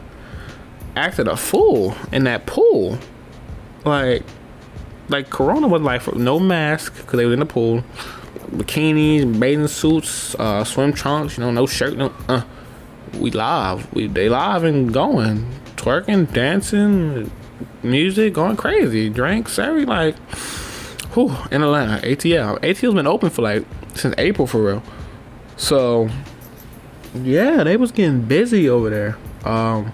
acted 0.94 1.26
a 1.26 1.38
fool 1.38 1.94
in 2.12 2.24
that 2.24 2.44
pool. 2.44 2.98
Like, 3.87 4.24
like 5.08 5.30
Corona 5.30 5.68
was 5.68 5.80
like 5.80 6.14
no 6.16 6.38
mask 6.38 6.94
because 6.96 7.16
they 7.16 7.24
were 7.24 7.32
in 7.32 7.38
the 7.38 7.46
pool 7.46 7.82
bikinis, 8.54 9.38
bathing 9.38 9.68
suits, 9.68 10.34
uh, 10.36 10.64
swim 10.64 10.92
trunks, 10.92 11.36
you 11.36 11.44
know, 11.44 11.50
no 11.50 11.66
shirt, 11.66 11.96
no. 11.96 12.12
Uh, 12.28 12.42
we 13.18 13.30
live, 13.30 13.92
we 13.94 14.06
they 14.08 14.28
live 14.28 14.64
and 14.64 14.92
going, 14.92 15.46
twerking, 15.76 16.32
dancing, 16.32 17.30
music, 17.82 18.34
going 18.34 18.56
crazy, 18.56 19.08
drinks, 19.08 19.58
every 19.58 19.84
like, 19.84 20.16
whew, 21.14 21.36
in 21.50 21.62
Atlanta, 21.62 22.04
ATL. 22.06 22.58
ATL's 22.60 22.94
been 22.94 23.06
open 23.06 23.30
for 23.30 23.42
like 23.42 23.64
since 23.94 24.14
April 24.18 24.46
for 24.46 24.64
real. 24.64 24.82
So, 25.56 26.08
yeah, 27.14 27.62
they 27.62 27.76
was 27.76 27.92
getting 27.92 28.22
busy 28.22 28.68
over 28.68 28.90
there. 28.90 29.16
Um, 29.44 29.92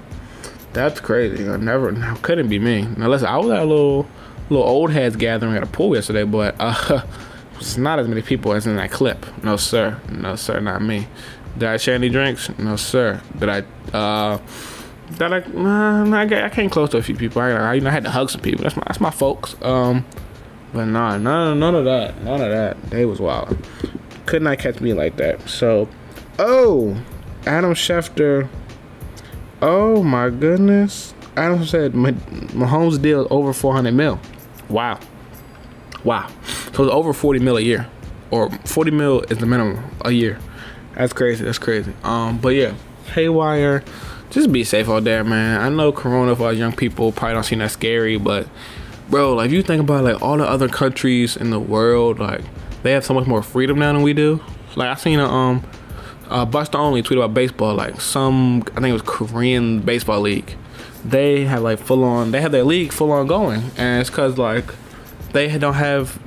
that's 0.73 1.01
crazy. 1.01 1.49
I 1.49 1.57
never 1.57 1.93
couldn't 2.23 2.49
be 2.49 2.59
me. 2.59 2.83
Now 2.97 3.09
listen, 3.09 3.27
I 3.29 3.37
was 3.39 3.51
at 3.51 3.61
a 3.61 3.65
little 3.65 4.09
little 4.49 4.67
old 4.67 4.91
heads 4.91 5.17
gathering 5.17 5.57
at 5.57 5.63
a 5.63 5.67
pool 5.67 5.95
yesterday, 5.95 6.25
but 6.25 6.55
uh 6.59 7.03
It's 7.61 7.77
not 7.77 7.99
as 7.99 8.09
many 8.09 8.23
people 8.23 8.53
as 8.55 8.67
in 8.67 8.77
that 8.77 8.91
clip. 8.91 9.27
No, 9.45 9.57
sir. 9.57 10.01
No, 10.11 10.35
sir, 10.35 10.61
not 10.61 10.81
me. 10.83 11.07
Did 11.59 11.69
I 11.69 11.77
share 11.77 11.95
any 11.95 12.09
drinks? 12.09 12.49
No, 12.59 12.77
sir. 12.77 13.21
Did 13.39 13.49
I, 13.51 13.59
uh, 13.93 14.39
did 15.19 15.33
I, 15.33 15.41
uh, 15.41 16.45
I, 16.47 16.49
came 16.49 16.71
close 16.71 16.89
to 16.91 16.97
a 16.97 17.03
few 17.03 17.15
people. 17.15 17.43
I, 17.43 17.51
I, 17.51 17.75
you 17.75 17.81
know, 17.83 17.91
I 17.91 17.93
had 17.93 18.05
to 18.05 18.11
hug 18.11 18.31
some 18.31 18.41
people. 18.41 18.63
That's 18.63 18.77
my, 18.77 18.83
that's 18.87 19.01
my 19.01 19.11
folks. 19.11 19.57
Um, 19.61 20.07
but 20.73 20.87
nah, 20.87 21.19
none, 21.19 21.59
none 21.59 21.75
of 21.75 21.85
that. 21.85 22.23
None 22.23 22.41
of 22.41 22.51
that. 22.51 22.83
They 22.91 23.05
was 23.05 23.21
wild. 23.21 23.59
Could 24.25 24.43
not 24.43 24.59
catch 24.59 24.81
me 24.81 24.95
like 24.95 25.17
that. 25.17 25.49
So, 25.49 25.89
oh, 26.39 27.03
Adam 27.47 27.75
Schefter. 27.75 28.49
Oh 29.61 30.03
my 30.03 30.31
goodness. 30.31 31.13
Adam 31.37 31.65
said 31.67 31.93
Mahomes 31.93 33.01
deal 33.01 33.27
over 33.31 33.53
400 33.53 33.93
mil. 33.93 34.19
Wow. 34.69 34.99
Wow. 36.05 36.29
So 36.73 36.85
it's 36.85 36.93
over 36.93 37.13
40 37.13 37.41
mil 37.41 37.57
a 37.57 37.61
year. 37.61 37.89
Or 38.31 38.51
40 38.51 38.91
mil 38.93 39.21
is 39.23 39.39
the 39.39 39.47
minimum 39.47 39.85
a 40.05 40.13
year. 40.13 40.39
That's 40.95 41.13
crazy. 41.13 41.45
That's 41.45 41.59
crazy. 41.59 41.93
Um, 42.03 42.39
but 42.39 42.51
yeah, 42.51 42.75
haywire. 43.15 43.83
Just 44.31 44.53
be 44.53 44.63
safe 44.63 44.89
out 44.89 45.05
there, 45.05 45.25
man. 45.25 45.61
I 45.61 45.69
know 45.69 45.91
Corona 45.91 46.37
for 46.37 46.49
us 46.49 46.57
young 46.57 46.73
people 46.73 47.11
probably 47.11 47.35
don't 47.35 47.45
seem 47.45 47.59
that 47.59 47.73
scary, 47.73 48.17
but 48.17 48.47
bro, 49.09 49.35
like 49.35 49.51
you 49.51 49.63
think 49.63 49.83
about 49.83 50.05
like 50.05 50.23
all 50.23 50.37
the 50.37 50.45
other 50.47 50.69
countries 50.69 51.37
in 51.37 51.51
the 51.51 51.59
world, 51.59 52.21
like 52.21 52.43
they 52.83 52.93
have 52.93 53.05
so 53.05 53.13
much 53.13 53.27
more 53.27 53.43
freedom 53.43 53.81
now 53.81 53.93
than 53.93 54.03
we 54.03 54.13
do. 54.13 54.41
Like 54.77 54.89
I 54.89 54.95
seen 54.95 55.19
a 55.19 55.27
um 55.27 55.65
uh, 56.29 56.45
Buster 56.45 56.79
Olney 56.79 57.03
tweet 57.03 57.19
about 57.19 57.35
baseball, 57.35 57.75
like 57.75 58.01
some 58.01 58.63
I 58.77 58.81
think 58.81 58.87
it 58.87 58.93
was 58.93 59.03
Korean 59.03 59.81
baseball 59.81 60.21
league. 60.21 60.55
They 61.05 61.45
have 61.47 61.63
like 61.63 61.81
full 61.81 62.05
on. 62.05 62.31
They 62.31 62.41
have 62.41 62.53
their 62.53 62.63
league 62.63 62.93
full 62.93 63.11
on 63.11 63.27
going, 63.27 63.63
and 63.77 64.01
it's 64.01 64.11
cause 64.11 64.39
like 64.39 64.67
they 65.33 65.57
don't 65.59 65.75
have 65.75 66.19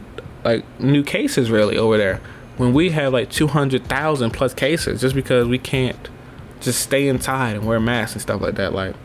like 0.43 0.63
new 0.79 1.03
cases 1.03 1.49
really 1.49 1.77
over 1.77 1.97
there. 1.97 2.21
When 2.57 2.73
we 2.73 2.91
have 2.91 3.13
like 3.13 3.29
200,000 3.31 4.31
plus 4.31 4.53
cases 4.53 5.01
just 5.01 5.15
because 5.15 5.47
we 5.47 5.57
can't 5.57 6.09
just 6.61 6.81
stay 6.81 7.07
inside 7.07 7.55
and 7.55 7.65
wear 7.65 7.79
masks 7.79 8.13
and 8.13 8.21
stuff 8.21 8.41
like 8.41 8.55
that. 8.55 8.73
Like 8.73 8.95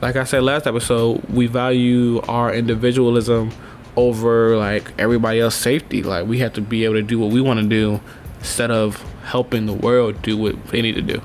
like 0.00 0.16
I 0.16 0.24
said 0.24 0.42
last 0.42 0.66
episode 0.66 1.22
we 1.30 1.46
value 1.46 2.20
our 2.22 2.52
individualism 2.52 3.52
over 3.96 4.56
like 4.56 4.92
everybody 4.98 5.40
else 5.40 5.54
safety. 5.54 6.02
Like 6.02 6.26
we 6.26 6.38
have 6.40 6.52
to 6.54 6.60
be 6.60 6.84
able 6.84 6.94
to 6.94 7.02
do 7.02 7.18
what 7.18 7.30
we 7.30 7.40
want 7.40 7.60
to 7.60 7.66
do 7.66 8.00
instead 8.38 8.70
of 8.70 9.00
helping 9.24 9.66
the 9.66 9.72
world 9.72 10.20
do 10.22 10.36
what 10.36 10.66
they 10.66 10.82
need 10.82 10.96
to 10.96 11.02
do. 11.02 11.22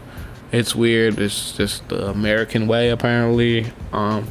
It's 0.51 0.75
weird. 0.75 1.19
It's 1.19 1.55
just 1.55 1.87
the 1.89 2.07
American 2.07 2.67
way 2.67 2.89
apparently. 2.89 3.71
Um 3.91 4.27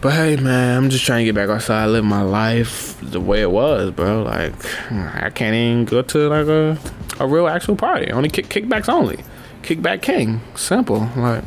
but 0.00 0.12
hey, 0.12 0.36
man, 0.36 0.76
I'm 0.76 0.90
just 0.90 1.04
trying 1.04 1.20
to 1.20 1.24
get 1.24 1.34
back 1.34 1.48
outside, 1.48 1.86
live 1.86 2.04
my 2.04 2.22
life 2.22 2.98
the 3.00 3.20
way 3.20 3.42
it 3.42 3.50
was, 3.50 3.90
bro. 3.90 4.22
Like, 4.22 4.54
I 4.92 5.30
can't 5.30 5.54
even 5.54 5.84
go 5.84 6.02
to 6.02 6.28
like 6.28 6.46
a 6.46 6.78
a 7.18 7.26
real 7.26 7.46
actual 7.48 7.76
party. 7.76 8.10
Only 8.10 8.28
kick 8.28 8.48
kickbacks 8.48 8.88
only. 8.88 9.24
Kickback 9.62 10.02
king. 10.02 10.40
Simple. 10.54 11.08
Like, 11.16 11.44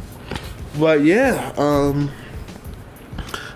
but 0.78 1.04
yeah, 1.04 1.54
um, 1.58 2.12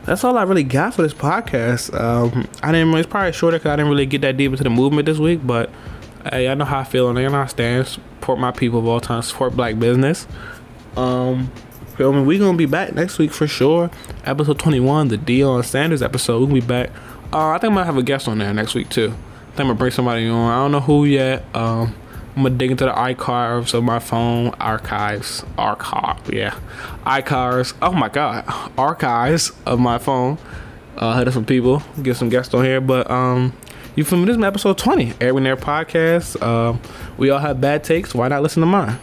that's 0.05 0.23
all 0.23 0.37
I 0.37 0.43
really 0.43 0.63
got 0.63 0.93
for 0.93 1.01
this 1.01 1.13
podcast. 1.13 1.93
Um, 1.99 2.47
I 2.61 2.71
didn't. 2.71 2.93
It's 2.95 3.07
probably 3.07 3.33
shorter 3.33 3.57
because 3.57 3.71
I 3.71 3.75
didn't 3.75 3.89
really 3.89 4.05
get 4.05 4.21
that 4.21 4.37
deep 4.37 4.51
into 4.51 4.63
the 4.63 4.69
movement 4.69 5.05
this 5.05 5.17
week. 5.17 5.41
But 5.45 5.69
hey, 6.29 6.47
I 6.47 6.53
know 6.53 6.65
how 6.65 6.79
I 6.79 6.83
feel 6.83 7.09
and 7.09 7.17
I 7.17 7.23
know 7.23 7.31
how 7.31 7.41
I 7.41 7.47
stand. 7.47 7.87
Support 7.87 8.39
my 8.39 8.51
people 8.51 8.79
of 8.79 8.87
all 8.87 9.01
time. 9.01 9.21
Support 9.21 9.55
black 9.55 9.79
business. 9.79 10.27
Um, 10.95 11.51
Feel 11.95 12.11
me? 12.11 12.23
We 12.23 12.39
gonna 12.39 12.57
be 12.57 12.65
back 12.65 12.95
next 12.95 13.19
week 13.19 13.31
for 13.31 13.45
sure. 13.45 13.91
Episode 14.25 14.57
21, 14.57 15.09
the 15.09 15.17
Deion 15.17 15.63
Sanders 15.63 16.01
episode. 16.01 16.39
We 16.39 16.47
gonna 16.47 16.61
be 16.61 16.67
back. 16.67 16.89
Uh, 17.31 17.49
I 17.49 17.59
think 17.59 17.71
I 17.71 17.75
might 17.75 17.85
have 17.85 17.97
a 17.97 18.03
guest 18.03 18.27
on 18.27 18.39
there 18.39 18.51
next 18.51 18.73
week 18.73 18.89
too. 18.89 19.09
I 19.09 19.45
think 19.55 19.59
I'm 19.59 19.67
gonna 19.67 19.75
bring 19.75 19.91
somebody 19.91 20.27
on. 20.27 20.51
I 20.51 20.55
don't 20.55 20.71
know 20.71 20.79
who 20.79 21.05
yet. 21.05 21.43
Um, 21.53 21.95
I'm 22.35 22.41
gonna 22.43 22.55
dig 22.55 22.71
into 22.71 22.85
the 22.85 22.93
archives 22.93 23.75
of 23.75 23.83
my 23.83 23.99
phone. 23.99 24.55
Archives, 24.59 25.43
archive, 25.55 26.33
yeah, 26.33 26.57
archives. 27.05 27.75
Oh 27.79 27.91
my 27.91 28.09
god, 28.09 28.43
archives 28.75 29.51
of 29.67 29.79
my 29.79 29.99
phone. 29.99 30.39
Uh, 30.97 31.15
hit 31.19 31.27
up 31.27 31.35
some 31.35 31.45
people, 31.45 31.83
get 32.01 32.17
some 32.17 32.29
guests 32.29 32.55
on 32.55 32.65
here. 32.65 32.81
But 32.81 33.09
um, 33.11 33.53
you 33.95 34.03
me? 34.03 34.25
This 34.25 34.35
is 34.35 34.43
episode 34.43 34.79
20, 34.79 35.13
Air 35.21 35.37
Air 35.45 35.57
podcast. 35.57 36.41
Uh, 36.41 36.75
we 37.17 37.29
all 37.29 37.37
have 37.37 37.61
bad 37.61 37.83
takes. 37.83 38.15
Why 38.15 38.29
not 38.29 38.41
listen 38.41 38.61
to 38.61 38.67
mine? 38.67 38.97